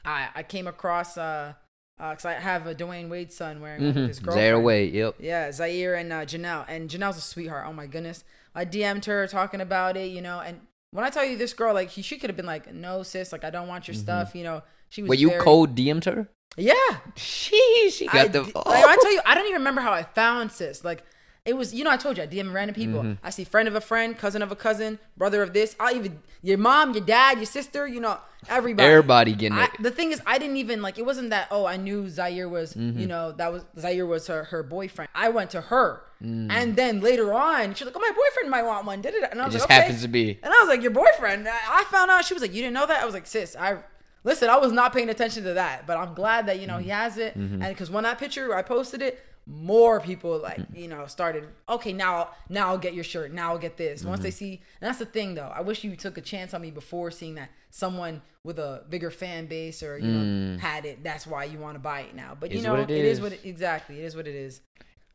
I 0.05 0.29
I 0.35 0.43
came 0.43 0.67
across 0.67 1.17
uh, 1.17 1.53
uh, 1.99 2.13
cause 2.15 2.25
I 2.25 2.33
have 2.33 2.65
a 2.67 2.73
Dwyane 2.75 3.09
Wade 3.09 3.31
son 3.31 3.61
wearing 3.61 3.83
with 3.83 3.95
his 3.95 4.19
girlfriend. 4.19 4.45
Zaire 4.45 4.59
Wade, 4.59 4.93
yep. 4.93 5.15
Yeah, 5.19 5.51
Zaire 5.51 5.95
and 5.95 6.11
uh, 6.11 6.25
Janelle. 6.25 6.65
And 6.67 6.89
Janelle's 6.89 7.17
a 7.17 7.21
sweetheart. 7.21 7.65
Oh 7.67 7.73
my 7.73 7.87
goodness. 7.87 8.23
I 8.55 8.65
DM'd 8.65 9.05
her 9.05 9.27
talking 9.27 9.61
about 9.61 9.97
it, 9.97 10.09
you 10.11 10.21
know. 10.21 10.39
And 10.39 10.61
when 10.91 11.03
I 11.05 11.09
tell 11.09 11.25
you 11.25 11.37
this 11.37 11.53
girl, 11.53 11.73
like, 11.73 11.89
he, 11.89 12.01
she 12.03 12.17
could 12.19 12.29
have 12.29 12.37
been 12.37 12.45
like, 12.45 12.71
no, 12.73 13.01
sis, 13.01 13.31
like, 13.31 13.43
I 13.43 13.49
don't 13.49 13.67
want 13.67 13.87
your 13.87 13.95
stuff, 13.95 14.35
you 14.35 14.43
know. 14.43 14.61
She 14.89 15.01
was 15.01 15.09
Were 15.09 15.15
you 15.15 15.29
very- 15.29 15.41
cold 15.41 15.75
DM'd 15.75 16.05
her? 16.05 16.27
Yeah. 16.57 16.73
She 17.15 17.89
she 17.91 18.07
I, 18.09 18.11
got 18.27 18.31
the. 18.33 18.43
d- 18.43 18.51
like, 18.55 18.85
I 18.85 18.97
tell 19.01 19.13
you, 19.13 19.21
I 19.25 19.35
don't 19.35 19.45
even 19.45 19.57
remember 19.61 19.81
how 19.81 19.91
I 19.91 20.03
found 20.03 20.51
sis. 20.51 20.83
Like, 20.83 21.03
it 21.45 21.57
was, 21.57 21.73
you 21.73 21.83
know, 21.83 21.89
I 21.89 21.97
told 21.97 22.17
you, 22.17 22.23
I 22.23 22.27
DM 22.27 22.53
random 22.53 22.73
people. 22.75 23.01
Mm-hmm. 23.01 23.25
I 23.25 23.29
see 23.29 23.43
friend 23.43 23.67
of 23.67 23.75
a 23.75 23.81
friend, 23.81 24.17
cousin 24.17 24.41
of 24.41 24.51
a 24.51 24.55
cousin, 24.55 24.97
brother 25.17 25.41
of 25.43 25.51
this. 25.53 25.75
I 25.79 25.93
even, 25.93 26.19
your 26.41 26.57
mom, 26.57 26.93
your 26.93 27.03
dad, 27.03 27.37
your 27.37 27.45
sister, 27.47 27.85
you 27.85 27.99
know, 27.99 28.17
everybody. 28.47 28.87
Everybody 28.87 29.33
getting 29.33 29.57
I, 29.57 29.65
it. 29.65 29.71
the 29.81 29.91
thing 29.91 30.11
is, 30.13 30.21
I 30.25 30.37
didn't 30.37 30.55
even 30.57 30.81
like. 30.81 30.97
It 30.97 31.05
wasn't 31.05 31.31
that. 31.31 31.47
Oh, 31.51 31.65
I 31.65 31.75
knew 31.77 32.07
Zaire 32.07 32.47
was. 32.47 32.75
Mm-hmm. 32.75 32.99
You 32.99 33.07
know, 33.07 33.31
that 33.33 33.51
was 33.51 33.65
Zaire 33.77 34.05
was 34.05 34.27
her 34.27 34.45
her 34.45 34.63
boyfriend. 34.63 35.09
I 35.15 35.29
went 35.29 35.49
to 35.51 35.61
her, 35.61 36.03
Mm. 36.23 36.49
and 36.49 36.75
then 36.77 37.01
later 37.01 37.33
on, 37.33 37.73
she's 37.73 37.85
like, 37.85 37.97
"Oh, 37.97 37.99
my 37.99 38.11
boyfriend 38.15 38.49
might 38.49 38.63
want 38.63 38.85
one." 38.85 39.01
Did 39.01 39.13
it? 39.15 39.27
And 39.29 39.41
I 39.41 39.43
It 39.43 39.47
was 39.47 39.55
just 39.55 39.69
like, 39.69 39.71
okay. 39.71 39.79
Just 39.79 39.87
happens 39.87 40.01
to 40.03 40.07
be. 40.07 40.39
And 40.41 40.53
I 40.53 40.57
was 40.61 40.69
like, 40.69 40.81
"Your 40.81 40.91
boyfriend?" 40.91 41.45
I 41.49 41.51
I 41.51 41.83
found 41.91 42.09
out. 42.11 42.23
She 42.23 42.33
was 42.33 42.39
like, 42.41 42.53
"You 42.53 42.61
didn't 42.61 42.75
know 42.75 42.85
that?" 42.85 43.01
I 43.01 43.05
was 43.05 43.13
like, 43.13 43.27
"Sis, 43.27 43.57
I." 43.59 43.79
Listen, 44.23 44.49
I 44.49 44.57
was 44.57 44.71
not 44.71 44.93
paying 44.93 45.09
attention 45.09 45.43
to 45.43 45.53
that, 45.55 45.85
but 45.85 45.97
I'm 45.97 46.13
glad 46.13 46.45
that 46.47 46.59
you 46.59 46.67
know 46.67 46.77
he 46.77 46.89
has 46.89 47.17
it, 47.17 47.37
Mm-hmm. 47.37 47.61
and 47.61 47.73
because 47.73 47.89
when 47.91 48.03
that 48.03 48.17
picture 48.19 48.55
I 48.55 48.61
posted 48.61 49.01
it, 49.01 49.19
more 49.45 49.99
people 49.99 50.37
like 50.39 50.57
Mm-hmm. 50.59 50.75
you 50.77 50.87
know 50.87 51.05
started. 51.07 51.43
Okay, 51.67 51.91
now 51.93 52.29
now 52.49 52.69
I'll 52.69 52.77
get 52.77 52.93
your 52.93 53.03
shirt. 53.03 53.33
Now 53.33 53.51
I'll 53.51 53.57
get 53.57 53.75
this. 53.77 54.03
Once 54.05 54.19
Mm-hmm. 54.19 54.23
they 54.23 54.31
see, 54.31 54.51
and 54.79 54.87
that's 54.87 54.99
the 54.99 55.05
thing 55.05 55.35
though. 55.35 55.51
I 55.53 55.61
wish 55.61 55.83
you 55.83 55.95
took 55.97 56.17
a 56.17 56.21
chance 56.21 56.53
on 56.53 56.61
me 56.61 56.71
before 56.71 57.11
seeing 57.11 57.35
that 57.35 57.49
someone 57.69 58.21
with 58.45 58.59
a 58.59 58.83
bigger 58.89 59.11
fan 59.11 59.47
base 59.47 59.83
or 59.83 59.97
you 59.97 60.07
know 60.07 60.57
had 60.57 60.85
it. 60.85 61.03
That's 61.03 61.27
why 61.27 61.43
you 61.45 61.59
want 61.59 61.75
to 61.75 61.79
buy 61.79 62.01
it 62.01 62.15
now. 62.15 62.37
But 62.39 62.51
you 62.51 62.57
Mm. 62.57 62.59
Is 62.59 62.65
know, 62.65 62.75
it 62.75 62.89
it 62.89 63.05
is 63.05 63.17
is. 63.17 63.21
what 63.21 63.33
it, 63.33 63.41
exactly 63.43 63.99
it 63.99 64.05
is 64.05 64.15
what 64.15 64.27
it 64.27 64.35
is. 64.35 64.61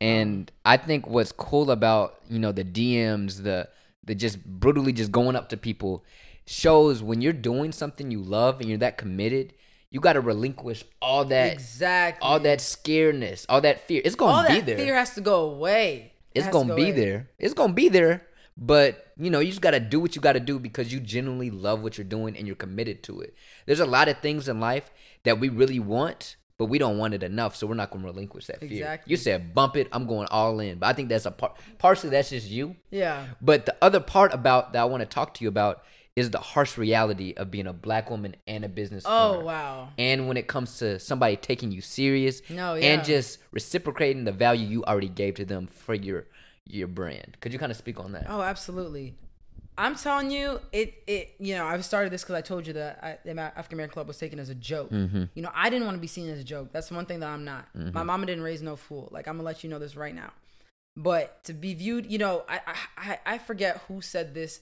And 0.01 0.51
I 0.63 0.77
think 0.77 1.07
what's 1.07 1.31
cool 1.31 1.71
about 1.71 2.19
you 2.29 2.39
know 2.39 2.51
the 2.51 2.63
DMs, 2.63 3.43
the 3.43 3.67
the 4.05 4.15
just 4.15 4.43
brutally 4.45 4.93
just 4.93 5.11
going 5.11 5.35
up 5.35 5.49
to 5.49 5.57
people, 5.57 6.03
shows 6.49 7.03
when 7.03 7.21
you're 7.21 7.31
doing 7.33 7.71
something 7.71 8.09
you 8.09 8.21
love 8.21 8.59
and 8.59 8.67
you're 8.67 8.79
that 8.79 8.97
committed, 8.97 9.53
you 9.91 9.99
got 9.99 10.13
to 10.13 10.21
relinquish 10.21 10.83
all 11.01 11.25
that 11.25 11.53
Exactly. 11.53 12.27
all 12.27 12.39
that 12.39 12.57
scaredness, 12.59 13.45
all 13.47 13.61
that 13.61 13.87
fear. 13.87 14.01
It's 14.03 14.15
gonna 14.15 14.47
be 14.47 14.55
that 14.55 14.65
there. 14.65 14.77
fear 14.77 14.95
has 14.95 15.13
to 15.15 15.21
go 15.21 15.49
away. 15.51 16.13
It 16.33 16.39
it's 16.39 16.47
to 16.47 16.53
gonna 16.53 16.69
go 16.69 16.75
be 16.75 16.83
away. 16.83 16.91
there. 16.91 17.29
It's 17.37 17.53
gonna 17.53 17.73
be 17.73 17.89
there. 17.89 18.25
But 18.57 19.05
you 19.17 19.29
know, 19.29 19.39
you 19.39 19.49
just 19.49 19.61
gotta 19.61 19.79
do 19.79 19.99
what 19.99 20.15
you 20.15 20.21
gotta 20.21 20.39
do 20.39 20.57
because 20.59 20.91
you 20.91 20.99
genuinely 20.99 21.49
love 21.51 21.83
what 21.83 21.97
you're 21.97 22.05
doing 22.05 22.35
and 22.35 22.45
you're 22.47 22.55
committed 22.55 23.03
to 23.03 23.21
it. 23.21 23.33
There's 23.65 23.79
a 23.79 23.85
lot 23.85 24.07
of 24.09 24.19
things 24.19 24.47
in 24.49 24.59
life 24.59 24.89
that 25.23 25.39
we 25.39 25.49
really 25.49 25.79
want, 25.79 26.35
but 26.57 26.65
we 26.65 26.77
don't 26.77 26.97
want 26.97 27.13
it 27.13 27.23
enough, 27.23 27.55
so 27.55 27.67
we're 27.67 27.73
not 27.75 27.89
gonna 27.91 28.05
relinquish 28.05 28.47
that 28.47 28.59
fear. 28.59 28.69
Exactly. 28.71 29.11
You 29.11 29.17
said 29.17 29.53
bump 29.53 29.75
it, 29.77 29.87
I'm 29.91 30.07
going 30.07 30.27
all 30.31 30.59
in. 30.59 30.79
But 30.79 30.87
I 30.87 30.93
think 30.93 31.09
that's 31.09 31.25
a 31.25 31.31
part 31.31 31.57
partially 31.77 32.09
that's 32.09 32.29
just 32.31 32.47
you. 32.47 32.75
Yeah. 32.91 33.27
But 33.41 33.65
the 33.65 33.75
other 33.81 33.99
part 33.99 34.33
about 34.33 34.73
that 34.73 34.81
I 34.81 34.85
want 34.85 35.01
to 35.01 35.07
talk 35.07 35.33
to 35.35 35.43
you 35.43 35.47
about 35.49 35.83
is 36.19 36.29
the 36.31 36.37
harsh 36.39 36.77
reality 36.77 37.33
of 37.37 37.49
being 37.49 37.65
a 37.67 37.73
black 37.73 38.09
woman 38.09 38.35
and 38.47 38.63
a 38.63 38.69
business 38.69 39.03
Oh 39.07 39.35
owner. 39.37 39.45
wow. 39.45 39.89
And 39.97 40.27
when 40.27 40.37
it 40.37 40.47
comes 40.47 40.77
to 40.79 40.99
somebody 40.99 41.35
taking 41.35 41.71
you 41.71 41.81
serious 41.81 42.41
No, 42.49 42.75
yeah. 42.75 42.93
and 42.93 43.03
just 43.03 43.39
reciprocating 43.51 44.23
the 44.25 44.31
value 44.31 44.67
you 44.67 44.83
already 44.85 45.09
gave 45.09 45.35
to 45.35 45.45
them 45.45 45.65
for 45.67 45.93
your 45.95 46.25
your 46.65 46.87
brand. 46.87 47.37
Could 47.41 47.51
you 47.53 47.57
kind 47.59 47.71
of 47.71 47.77
speak 47.77 47.99
on 47.99 48.11
that? 48.11 48.27
Oh, 48.29 48.41
absolutely. 48.41 49.15
I'm 49.77 49.95
telling 49.95 50.29
you, 50.29 50.59
it 50.73 50.93
it 51.07 51.35
you 51.39 51.55
know 51.55 51.65
I've 51.65 51.85
started 51.85 52.11
this 52.11 52.21
because 52.21 52.35
I 52.35 52.41
told 52.41 52.67
you 52.67 52.73
that 52.73 52.99
I, 53.01 53.17
the 53.23 53.39
African 53.39 53.75
American 53.77 53.93
Club 53.93 54.07
was 54.07 54.17
taken 54.17 54.37
as 54.37 54.49
a 54.49 54.55
joke. 54.55 54.91
Mm-hmm. 54.91 55.23
You 55.35 55.41
know, 55.41 55.51
I 55.55 55.69
didn't 55.69 55.85
want 55.85 55.95
to 55.95 56.01
be 56.01 56.07
seen 56.07 56.29
as 56.29 56.37
a 56.39 56.43
joke. 56.43 56.71
That's 56.73 56.91
one 56.91 57.05
thing 57.05 57.21
that 57.21 57.29
I'm 57.29 57.45
not. 57.45 57.67
My 57.73 58.03
mama 58.03 58.25
didn't 58.25 58.43
raise 58.43 58.61
no 58.61 58.75
fool. 58.75 59.07
Like 59.11 59.27
I'm 59.27 59.35
gonna 59.37 59.45
let 59.45 59.63
you 59.63 59.69
know 59.69 59.79
this 59.79 59.95
right 59.95 60.13
now. 60.13 60.31
But 60.97 61.43
to 61.45 61.53
be 61.53 61.73
viewed, 61.75 62.11
you 62.11 62.17
know, 62.17 62.43
I 62.49 62.59
I- 62.97 63.19
I 63.25 63.37
forget 63.37 63.81
who 63.87 64.01
said 64.01 64.33
this 64.33 64.59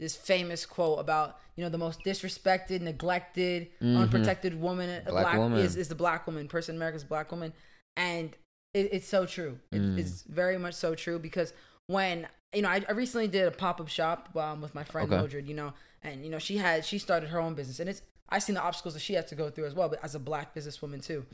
this 0.00 0.16
famous 0.16 0.66
quote 0.66 0.98
about 0.98 1.36
you 1.56 1.62
know 1.62 1.70
the 1.70 1.78
most 1.78 2.02
disrespected, 2.04 2.80
neglected, 2.80 3.68
unprotected 3.82 4.60
woman, 4.60 4.88
Mm-hmm. 4.90 5.10
Black 5.10 5.24
black, 5.24 5.38
woman. 5.38 5.58
is 5.60 5.76
is 5.76 5.88
the 5.88 5.94
black 5.94 6.26
woman, 6.26 6.48
person 6.48 6.74
in 6.74 6.78
America's 6.80 7.04
black 7.04 7.30
woman, 7.30 7.52
and 7.96 8.30
it, 8.74 8.88
it's 8.92 9.06
so 9.08 9.26
true. 9.26 9.58
It, 9.72 9.80
Mm. 9.80 9.98
It's 9.98 10.22
very 10.22 10.58
much 10.58 10.74
so 10.74 10.94
true 10.94 11.18
because 11.18 11.52
when 11.86 12.26
you 12.54 12.62
know 12.62 12.68
I, 12.70 12.82
I 12.88 12.92
recently 12.92 13.28
did 13.28 13.46
a 13.46 13.50
pop 13.50 13.80
up 13.80 13.88
shop 13.88 14.30
um, 14.36 14.60
with 14.60 14.74
my 14.74 14.84
friend 14.84 15.06
Okay. 15.08 15.16
Mildred, 15.20 15.46
you 15.46 15.54
know, 15.54 15.72
and 16.02 16.24
you 16.24 16.30
know 16.30 16.38
she 16.38 16.56
had 16.56 16.84
she 16.84 16.98
started 16.98 17.28
her 17.30 17.40
own 17.40 17.54
business, 17.54 17.78
and 17.80 17.88
it's 17.88 18.02
I 18.28 18.38
seen 18.38 18.54
the 18.54 18.62
obstacles 18.62 18.94
that 18.94 19.00
she 19.00 19.14
had 19.14 19.26
to 19.28 19.34
go 19.34 19.50
through 19.50 19.66
as 19.66 19.74
well, 19.74 19.88
but 19.88 20.02
as 20.04 20.14
a 20.14 20.18
black 20.20 20.54
businesswoman 20.54 21.04
too. 21.04 21.26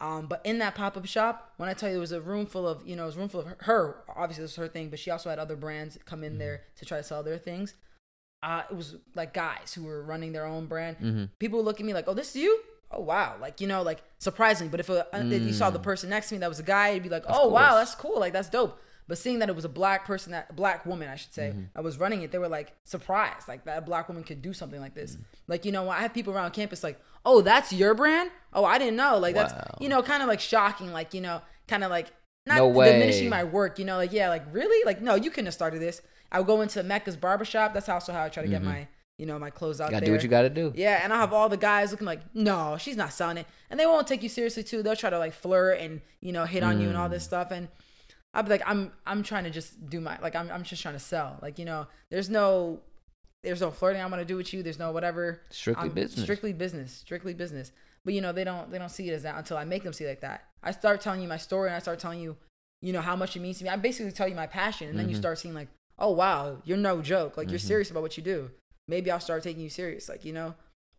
Um, 0.00 0.26
but 0.28 0.40
in 0.44 0.58
that 0.60 0.76
pop 0.76 0.96
up 0.96 1.04
shop, 1.06 1.52
when 1.56 1.68
I 1.68 1.74
tell 1.74 1.90
you 1.90 1.96
it 1.96 2.00
was 2.00 2.12
a 2.12 2.20
room 2.20 2.46
full 2.46 2.68
of, 2.68 2.86
you 2.86 2.94
know, 2.94 3.02
it 3.02 3.06
was 3.06 3.16
a 3.16 3.18
room 3.18 3.28
full 3.28 3.40
of 3.40 3.46
her, 3.48 3.56
her 3.62 3.96
obviously 4.16 4.44
this 4.44 4.56
was 4.56 4.64
her 4.64 4.68
thing, 4.68 4.90
but 4.90 5.00
she 5.00 5.10
also 5.10 5.28
had 5.28 5.40
other 5.40 5.56
brands 5.56 5.98
come 6.04 6.22
in 6.22 6.38
there 6.38 6.62
to 6.76 6.84
try 6.84 6.98
to 6.98 7.02
sell 7.02 7.24
their 7.24 7.36
things. 7.38 7.74
Uh, 8.42 8.62
it 8.70 8.76
was 8.76 8.96
like 9.14 9.34
guys 9.34 9.74
who 9.74 9.82
were 9.84 10.02
running 10.02 10.32
their 10.32 10.46
own 10.46 10.66
brand. 10.66 11.28
People 11.38 11.58
would 11.58 11.64
look 11.66 11.80
at 11.80 11.86
me 11.86 11.92
like, 11.94 12.04
"Oh, 12.06 12.14
this 12.14 12.30
is 12.30 12.36
you." 12.36 12.60
Oh 12.90 13.00
wow, 13.00 13.34
like 13.40 13.60
you 13.60 13.66
know, 13.66 13.82
like 13.82 14.00
surprisingly. 14.18 14.70
But 14.70 14.80
if, 14.80 14.88
a, 14.88 15.06
if 15.12 15.42
you 15.42 15.52
saw 15.52 15.70
the 15.70 15.78
person 15.78 16.08
next 16.10 16.28
to 16.28 16.34
me 16.34 16.38
that 16.40 16.48
was 16.48 16.58
a 16.60 16.62
guy, 16.62 16.90
you'd 16.90 17.02
be 17.02 17.08
like, 17.08 17.24
"Oh 17.28 17.48
wow, 17.48 17.74
that's 17.74 17.94
cool, 17.94 18.18
like 18.20 18.32
that's 18.32 18.48
dope." 18.48 18.78
But 19.08 19.16
seeing 19.18 19.38
that 19.38 19.48
it 19.48 19.56
was 19.56 19.64
a 19.64 19.70
black 19.70 20.04
person, 20.06 20.32
that 20.32 20.54
black 20.54 20.84
woman, 20.86 21.08
I 21.08 21.16
should 21.16 21.32
say, 21.32 21.48
Mm-hmm. 21.48 21.62
that 21.74 21.82
was 21.82 21.98
running 21.98 22.20
it, 22.22 22.30
they 22.30 22.38
were 22.38 22.48
like 22.48 22.74
surprised, 22.84 23.48
like 23.48 23.64
that 23.64 23.78
a 23.78 23.80
black 23.80 24.06
woman 24.08 24.22
could 24.22 24.40
do 24.42 24.52
something 24.52 24.80
like 24.80 24.94
this. 24.94 25.16
Like 25.48 25.64
you 25.64 25.72
know, 25.72 25.88
I 25.90 26.00
have 26.00 26.14
people 26.14 26.32
around 26.32 26.52
campus 26.52 26.82
like, 26.84 26.98
"Oh, 27.26 27.40
that's 27.42 27.72
your 27.72 27.94
brand? 27.94 28.30
Oh, 28.52 28.64
I 28.64 28.78
didn't 28.78 28.96
know." 28.96 29.18
Like 29.18 29.34
that's 29.34 29.52
you 29.80 29.88
know, 29.88 30.02
kind 30.02 30.22
of 30.22 30.28
like 30.28 30.40
shocking, 30.40 30.92
like 30.92 31.12
you 31.12 31.20
know, 31.20 31.42
kind 31.66 31.82
of 31.84 31.90
like 31.90 32.06
not 32.46 32.56
No 32.58 32.68
way. 32.68 32.92
diminishing 32.92 33.28
my 33.28 33.44
work. 33.44 33.78
You 33.78 33.84
know, 33.84 33.96
like 33.96 34.12
yeah, 34.12 34.28
like 34.30 34.44
really, 34.52 34.82
like 34.86 35.02
no, 35.02 35.14
you 35.16 35.30
couldn't 35.30 35.46
have 35.46 35.54
started 35.54 35.80
this. 35.82 36.00
I 36.30 36.38
would 36.38 36.46
go 36.46 36.60
into 36.60 36.82
Mecca's 36.82 37.16
barbershop. 37.16 37.74
That's 37.74 37.88
also 37.88 38.12
how 38.12 38.24
I 38.24 38.28
try 38.28 38.42
to 38.42 38.48
get 38.48 38.62
my 38.62 38.86
you 39.18 39.26
know 39.26 39.38
my 39.38 39.50
clothes 39.50 39.80
out 39.80 39.86
Mm-hmm. 39.86 39.92
Gotta 39.94 40.00
there. 40.06 40.06
do 40.06 40.16
what 40.16 40.22
you 40.22 40.28
gotta 40.28 40.50
do. 40.50 40.72
Yeah, 40.76 41.00
and 41.02 41.12
I'll 41.12 41.20
have 41.20 41.32
all 41.32 41.48
the 41.48 41.56
guys 41.56 41.90
looking 41.90 42.06
like, 42.06 42.20
no, 42.34 42.76
she's 42.78 42.96
not 42.96 43.12
selling 43.12 43.38
it, 43.38 43.46
and 43.70 43.78
they 43.80 43.86
won't 43.86 44.06
take 44.06 44.22
you 44.22 44.28
seriously 44.28 44.62
too. 44.62 44.82
They'll 44.82 44.94
try 44.96 45.10
to 45.10 45.18
like 45.18 45.32
flirt 45.32 45.80
and 45.80 46.00
you 46.20 46.32
know 46.32 46.44
hit 46.44 46.62
on 46.62 46.80
you 46.80 46.88
and 46.88 46.96
all 46.96 47.08
Mm. 47.08 47.12
this 47.12 47.24
stuff, 47.24 47.50
and 47.50 47.68
I'll 48.34 48.42
be 48.42 48.50
like, 48.50 48.62
I'm 48.66 48.92
I'm 49.06 49.22
trying 49.22 49.44
to 49.44 49.50
just 49.50 49.88
do 49.88 50.00
my 50.00 50.18
like 50.20 50.36
I'm 50.36 50.50
I'm 50.50 50.62
just 50.62 50.82
trying 50.82 50.94
to 50.94 51.00
sell. 51.00 51.38
Like 51.42 51.58
you 51.58 51.64
know, 51.64 51.86
there's 52.10 52.28
no 52.30 52.80
there's 53.42 53.60
no 53.60 53.70
flirting 53.70 54.02
I'm 54.02 54.10
gonna 54.10 54.24
do 54.24 54.36
with 54.36 54.52
you. 54.52 54.62
There's 54.62 54.78
no 54.78 54.92
whatever. 54.92 55.40
Strictly 55.50 55.84
I'm- 55.88 55.94
business. 55.94 56.22
Strictly 56.24 56.52
business. 56.52 56.92
Strictly 56.92 57.34
business. 57.34 57.72
But 58.04 58.14
you 58.14 58.20
know 58.20 58.32
they 58.32 58.44
don't 58.44 58.70
they 58.70 58.78
don't 58.78 58.90
see 58.90 59.08
it 59.08 59.12
as 59.14 59.22
that 59.24 59.36
until 59.36 59.56
I 59.56 59.64
make 59.64 59.82
them 59.82 59.92
see 59.92 60.04
it 60.04 60.08
like 60.08 60.20
that. 60.20 60.44
I 60.62 60.70
start 60.72 61.00
telling 61.00 61.20
you 61.22 61.28
my 61.28 61.36
story 61.38 61.68
and 61.68 61.74
I 61.76 61.78
start 61.80 61.98
telling 61.98 62.20
you, 62.20 62.36
you 62.82 62.92
know 62.92 63.00
how 63.00 63.16
much 63.16 63.34
it 63.36 63.40
means 63.40 63.58
to 63.58 63.64
me. 63.64 63.70
I 63.70 63.76
basically 63.76 64.12
tell 64.12 64.28
you 64.28 64.34
my 64.36 64.46
passion, 64.46 64.88
and 64.88 64.98
then 64.98 65.08
you 65.08 65.14
Mm-hmm. 65.14 65.20
start 65.22 65.38
seeing 65.38 65.54
like, 65.54 65.68
oh 65.98 66.10
wow, 66.12 66.58
you're 66.64 66.76
no 66.76 67.02
joke. 67.02 67.36
Like 67.36 67.50
you're 67.50 67.58
serious 67.58 67.90
about 67.90 68.02
what 68.02 68.16
you 68.16 68.22
do. 68.22 68.50
Maybe 68.86 69.10
I'll 69.10 69.20
start 69.20 69.42
taking 69.42 69.62
you 69.62 69.68
serious. 69.70 70.08
Like 70.08 70.24
you 70.24 70.32
know, 70.32 70.54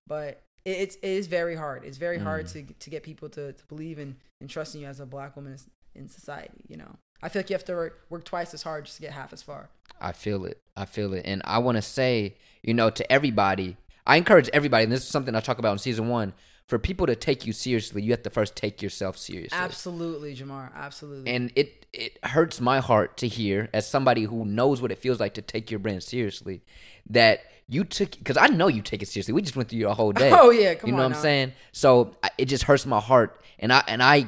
but 0.07 0.41
it, 0.65 0.71
it's 0.71 0.95
it 0.97 1.03
is 1.09 1.27
very 1.27 1.55
hard. 1.55 1.83
It's 1.85 1.97
very 1.97 2.17
hard 2.19 2.45
Mm. 2.45 2.51
to 2.53 2.73
to 2.73 2.89
get 2.89 3.03
people 3.03 3.29
to, 3.29 3.53
to 3.53 3.65
believe 3.67 3.99
in 3.99 4.17
and 4.41 4.49
trust 4.49 4.75
in 4.75 4.81
you 4.81 4.87
as 4.87 4.99
a 4.99 5.05
black 5.05 5.35
woman 5.35 5.57
in 5.95 6.07
society. 6.09 6.63
You 6.67 6.77
know, 6.77 6.95
I 7.21 7.29
feel 7.29 7.41
like 7.41 7.49
you 7.49 7.55
have 7.55 7.65
to 7.65 7.73
work, 7.73 7.99
work 8.09 8.23
twice 8.25 8.53
as 8.53 8.63
hard 8.63 8.85
just 8.85 8.97
to 8.97 9.01
get 9.01 9.11
half 9.11 9.33
as 9.33 9.41
far. 9.41 9.69
I 10.01 10.11
feel 10.11 10.45
it. 10.45 10.59
I 10.77 10.85
feel 10.85 11.13
it. 11.13 11.23
And 11.25 11.41
I 11.45 11.57
want 11.59 11.75
to 11.77 11.81
say, 11.81 12.35
you 12.63 12.73
know, 12.73 12.89
to 12.89 13.11
everybody, 13.11 13.75
I 14.07 14.15
encourage 14.15 14.49
everybody, 14.53 14.83
and 14.83 14.91
this 14.93 15.01
is 15.01 15.07
something 15.09 15.35
I 15.35 15.39
talk 15.41 15.59
about 15.59 15.73
in 15.73 15.77
season 15.79 16.07
one, 16.07 16.33
for 16.69 16.77
people 16.77 17.07
to 17.07 17.15
take 17.15 17.45
you 17.47 17.51
seriously, 17.53 18.01
you 18.03 18.11
have 18.11 18.21
to 18.23 18.29
first 18.29 18.55
take 18.55 18.81
yourself 18.81 19.17
seriously. 19.17 19.57
Absolutely, 19.57 20.35
Jamar. 20.35 20.69
Absolutely. 20.75 21.31
And 21.35 21.51
it 21.55 21.87
it 21.91 22.19
hurts 22.23 22.61
my 22.61 22.79
heart 22.79 23.17
to 23.17 23.27
hear, 23.27 23.67
as 23.73 23.89
somebody 23.89 24.23
who 24.23 24.45
knows 24.45 24.79
what 24.81 24.91
it 24.91 24.99
feels 24.99 25.19
like 25.19 25.33
to 25.33 25.41
take 25.41 25.71
your 25.71 25.79
brand 25.79 26.03
seriously, 26.03 26.61
that 27.09 27.41
you 27.67 27.83
took 27.83 28.11
because 28.11 28.37
I 28.37 28.47
know 28.47 28.67
you 28.67 28.83
take 28.83 29.01
it 29.01 29.07
seriously. 29.07 29.33
We 29.33 29.41
just 29.41 29.55
went 29.55 29.69
through 29.69 29.79
your 29.79 29.95
whole 29.95 30.11
day. 30.11 30.29
Oh, 30.33 30.51
yeah, 30.51 30.75
come 30.75 30.89
you 30.91 30.95
know 30.95 31.03
on 31.03 31.09
what 31.09 31.15
now. 31.15 31.17
I'm 31.17 31.21
saying? 31.23 31.51
So 31.71 32.15
I- 32.23 32.29
it 32.37 32.45
just 32.45 32.63
hurts 32.65 32.85
my 32.85 32.99
heart, 32.99 33.41
and 33.57 33.73
I 33.73 33.83
and 33.87 34.01
I 34.03 34.27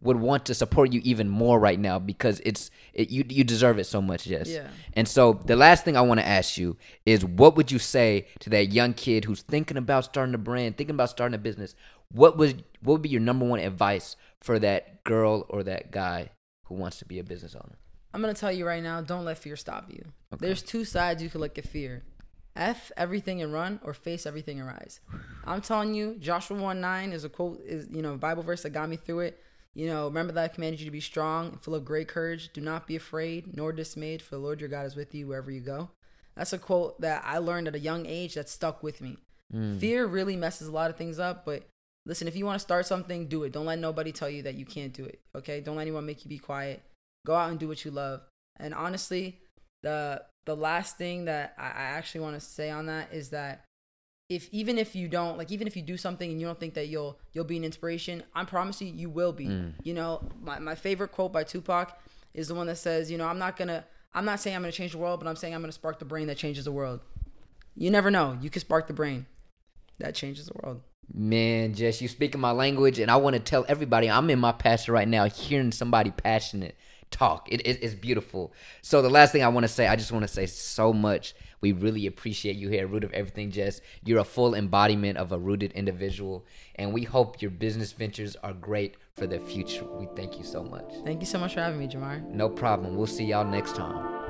would 0.00 0.18
want 0.18 0.44
to 0.46 0.54
support 0.54 0.92
you 0.92 1.00
even 1.04 1.28
more 1.28 1.58
right 1.58 1.78
now 1.78 1.98
because 1.98 2.40
it's 2.44 2.70
it, 2.92 3.10
you 3.10 3.24
you 3.28 3.44
deserve 3.44 3.78
it 3.78 3.84
so 3.84 4.02
much, 4.02 4.24
Jess. 4.24 4.48
Yeah. 4.48 4.68
And 4.92 5.08
so 5.08 5.40
the 5.44 5.56
last 5.56 5.84
thing 5.84 5.96
I 5.96 6.02
want 6.02 6.20
to 6.20 6.26
ask 6.26 6.58
you 6.58 6.76
is, 7.06 7.24
what 7.24 7.56
would 7.56 7.72
you 7.72 7.78
say 7.78 8.26
to 8.40 8.50
that 8.50 8.72
young 8.72 8.92
kid 8.92 9.24
who's 9.24 9.42
thinking 9.42 9.76
about 9.76 10.04
starting 10.04 10.34
a 10.34 10.38
brand, 10.38 10.76
thinking 10.76 10.94
about 10.94 11.10
starting 11.10 11.34
a 11.34 11.38
business? 11.38 11.74
What 12.12 12.36
was 12.36 12.54
what 12.82 12.94
would 12.94 13.02
be 13.02 13.08
your 13.08 13.20
number 13.20 13.46
one 13.46 13.58
advice 13.58 14.16
for 14.40 14.58
that 14.58 15.02
girl 15.04 15.46
or 15.48 15.62
that 15.62 15.90
guy 15.90 16.30
who 16.64 16.74
wants 16.74 16.98
to 16.98 17.04
be 17.04 17.18
a 17.18 17.24
business 17.24 17.54
owner? 17.54 17.78
I'm 18.12 18.20
gonna 18.20 18.34
tell 18.34 18.52
you 18.52 18.66
right 18.66 18.82
now, 18.82 19.00
don't 19.00 19.24
let 19.24 19.38
fear 19.38 19.56
stop 19.56 19.90
you. 19.90 20.04
There's 20.38 20.62
two 20.62 20.84
sides 20.84 21.22
you 21.22 21.30
can 21.30 21.40
look 21.40 21.58
at 21.58 21.66
fear. 21.66 22.02
F 22.54 22.90
everything 22.96 23.42
and 23.42 23.52
run 23.52 23.80
or 23.82 23.92
face 23.92 24.24
everything 24.24 24.58
and 24.58 24.66
rise. 24.66 25.00
I'm 25.44 25.60
telling 25.60 25.94
you, 25.94 26.16
Joshua 26.18 26.56
1 26.56 26.80
9 26.80 27.12
is 27.12 27.24
a 27.24 27.28
quote, 27.28 27.60
is 27.64 27.88
you 27.90 28.02
know, 28.02 28.16
Bible 28.16 28.42
verse 28.42 28.62
that 28.62 28.70
got 28.70 28.88
me 28.88 28.96
through 28.96 29.20
it. 29.20 29.40
You 29.76 29.88
know, 29.88 30.06
remember 30.06 30.32
that 30.32 30.44
I 30.44 30.48
commanded 30.48 30.80
you 30.80 30.86
to 30.86 30.90
be 30.90 31.00
strong 31.00 31.48
and 31.48 31.60
full 31.60 31.74
of 31.74 31.84
great 31.84 32.08
courage. 32.08 32.50
Do 32.54 32.62
not 32.62 32.86
be 32.86 32.96
afraid 32.96 33.54
nor 33.54 33.72
dismayed, 33.72 34.22
for 34.22 34.34
the 34.34 34.40
Lord 34.40 34.58
your 34.58 34.70
God 34.70 34.86
is 34.86 34.96
with 34.96 35.14
you 35.14 35.26
wherever 35.26 35.50
you 35.50 35.60
go. 35.60 35.90
That's 36.34 36.54
a 36.54 36.58
quote 36.58 36.98
that 37.02 37.22
I 37.26 37.38
learned 37.38 37.68
at 37.68 37.74
a 37.74 37.78
young 37.78 38.06
age 38.06 38.34
that 38.34 38.48
stuck 38.48 38.82
with 38.82 39.02
me. 39.02 39.18
Mm. 39.54 39.78
Fear 39.78 40.06
really 40.06 40.34
messes 40.34 40.68
a 40.68 40.72
lot 40.72 40.88
of 40.88 40.96
things 40.96 41.18
up, 41.18 41.44
but 41.44 41.68
listen, 42.06 42.26
if 42.26 42.36
you 42.36 42.46
want 42.46 42.56
to 42.56 42.64
start 42.64 42.86
something, 42.86 43.26
do 43.26 43.42
it. 43.42 43.52
Don't 43.52 43.66
let 43.66 43.78
nobody 43.78 44.12
tell 44.12 44.30
you 44.30 44.42
that 44.44 44.54
you 44.54 44.64
can't 44.64 44.94
do 44.94 45.04
it. 45.04 45.20
Okay? 45.34 45.60
Don't 45.60 45.76
let 45.76 45.82
anyone 45.82 46.06
make 46.06 46.24
you 46.24 46.30
be 46.30 46.38
quiet. 46.38 46.82
Go 47.26 47.34
out 47.34 47.50
and 47.50 47.60
do 47.60 47.68
what 47.68 47.84
you 47.84 47.90
love. 47.90 48.22
And 48.58 48.72
honestly, 48.72 49.40
the 49.82 50.22
the 50.46 50.56
last 50.56 50.96
thing 50.96 51.26
that 51.26 51.54
I, 51.58 51.66
I 51.66 51.84
actually 51.98 52.22
want 52.22 52.34
to 52.34 52.40
say 52.40 52.70
on 52.70 52.86
that 52.86 53.12
is 53.12 53.28
that 53.30 53.65
if 54.28 54.48
even 54.52 54.76
if 54.78 54.96
you 54.96 55.08
don't 55.08 55.38
like 55.38 55.52
even 55.52 55.66
if 55.66 55.76
you 55.76 55.82
do 55.82 55.96
something 55.96 56.30
and 56.30 56.40
you 56.40 56.46
don't 56.46 56.58
think 56.58 56.74
that 56.74 56.88
you'll 56.88 57.18
you'll 57.32 57.44
be 57.44 57.56
an 57.56 57.64
inspiration 57.64 58.22
i 58.34 58.44
promise 58.44 58.80
you 58.82 58.88
you 58.88 59.08
will 59.08 59.32
be. 59.32 59.46
Mm. 59.46 59.74
You 59.84 59.94
know 59.94 60.28
my, 60.42 60.58
my 60.58 60.74
favorite 60.74 61.12
quote 61.12 61.32
by 61.32 61.44
tupac 61.44 62.00
is 62.34 62.48
the 62.48 62.54
one 62.54 62.66
that 62.66 62.76
says 62.76 63.10
you 63.10 63.18
know 63.18 63.26
i'm 63.26 63.38
not 63.38 63.56
gonna 63.56 63.84
i'm 64.14 64.24
not 64.24 64.40
saying 64.40 64.56
i'm 64.56 64.62
gonna 64.62 64.72
change 64.72 64.92
the 64.92 64.98
world 64.98 65.20
but 65.20 65.28
i'm 65.28 65.36
saying 65.36 65.54
i'm 65.54 65.60
gonna 65.60 65.72
spark 65.72 66.00
the 66.00 66.04
brain 66.04 66.26
that 66.26 66.36
changes 66.36 66.64
the 66.64 66.72
world. 66.72 67.00
You 67.76 67.90
never 67.90 68.10
know. 68.10 68.38
You 68.40 68.48
can 68.48 68.60
spark 68.60 68.86
the 68.86 68.94
brain 68.94 69.26
that 69.98 70.14
changes 70.14 70.46
the 70.46 70.54
world. 70.62 70.80
Man, 71.12 71.74
Jess, 71.74 72.00
you 72.00 72.08
speaking 72.08 72.40
my 72.40 72.50
language, 72.50 72.98
and 72.98 73.10
I 73.10 73.16
want 73.16 73.34
to 73.34 73.40
tell 73.40 73.64
everybody 73.68 74.10
I'm 74.10 74.28
in 74.30 74.40
my 74.40 74.52
passion 74.52 74.94
right 74.94 75.06
now, 75.06 75.26
hearing 75.26 75.70
somebody 75.70 76.10
passionate 76.10 76.74
talk. 77.10 77.50
It, 77.52 77.60
it- 77.66 77.82
it's 77.82 77.94
beautiful. 77.94 78.52
So 78.82 79.02
the 79.02 79.10
last 79.10 79.32
thing 79.32 79.42
I 79.42 79.48
want 79.48 79.64
to 79.64 79.68
say, 79.68 79.86
I 79.86 79.96
just 79.96 80.12
want 80.12 80.22
to 80.24 80.28
say 80.32 80.46
so 80.46 80.92
much. 80.92 81.34
We 81.62 81.72
really 81.72 82.06
appreciate 82.06 82.56
you 82.56 82.68
here 82.68 82.86
Root 82.86 83.02
of 83.02 83.12
Everything, 83.12 83.50
Jess. 83.50 83.80
You're 84.04 84.20
a 84.20 84.24
full 84.24 84.54
embodiment 84.54 85.16
of 85.18 85.32
a 85.32 85.38
rooted 85.38 85.72
individual, 85.72 86.44
and 86.76 86.92
we 86.92 87.02
hope 87.02 87.40
your 87.40 87.50
business 87.50 87.92
ventures 87.92 88.36
are 88.44 88.52
great 88.52 88.96
for 89.14 89.26
the 89.26 89.38
future. 89.40 89.84
We 89.98 90.06
thank 90.14 90.36
you 90.38 90.44
so 90.44 90.62
much. 90.62 90.92
thank 91.04 91.20
you 91.20 91.26
so 91.26 91.38
much 91.38 91.54
for 91.54 91.60
having 91.60 91.78
me 91.78 91.88
jamar 91.88 92.22
No 92.30 92.48
problem. 92.48 92.96
We'll 92.96 93.06
see 93.06 93.24
y'all 93.24 93.44
next 93.44 93.74
time. 93.74 94.25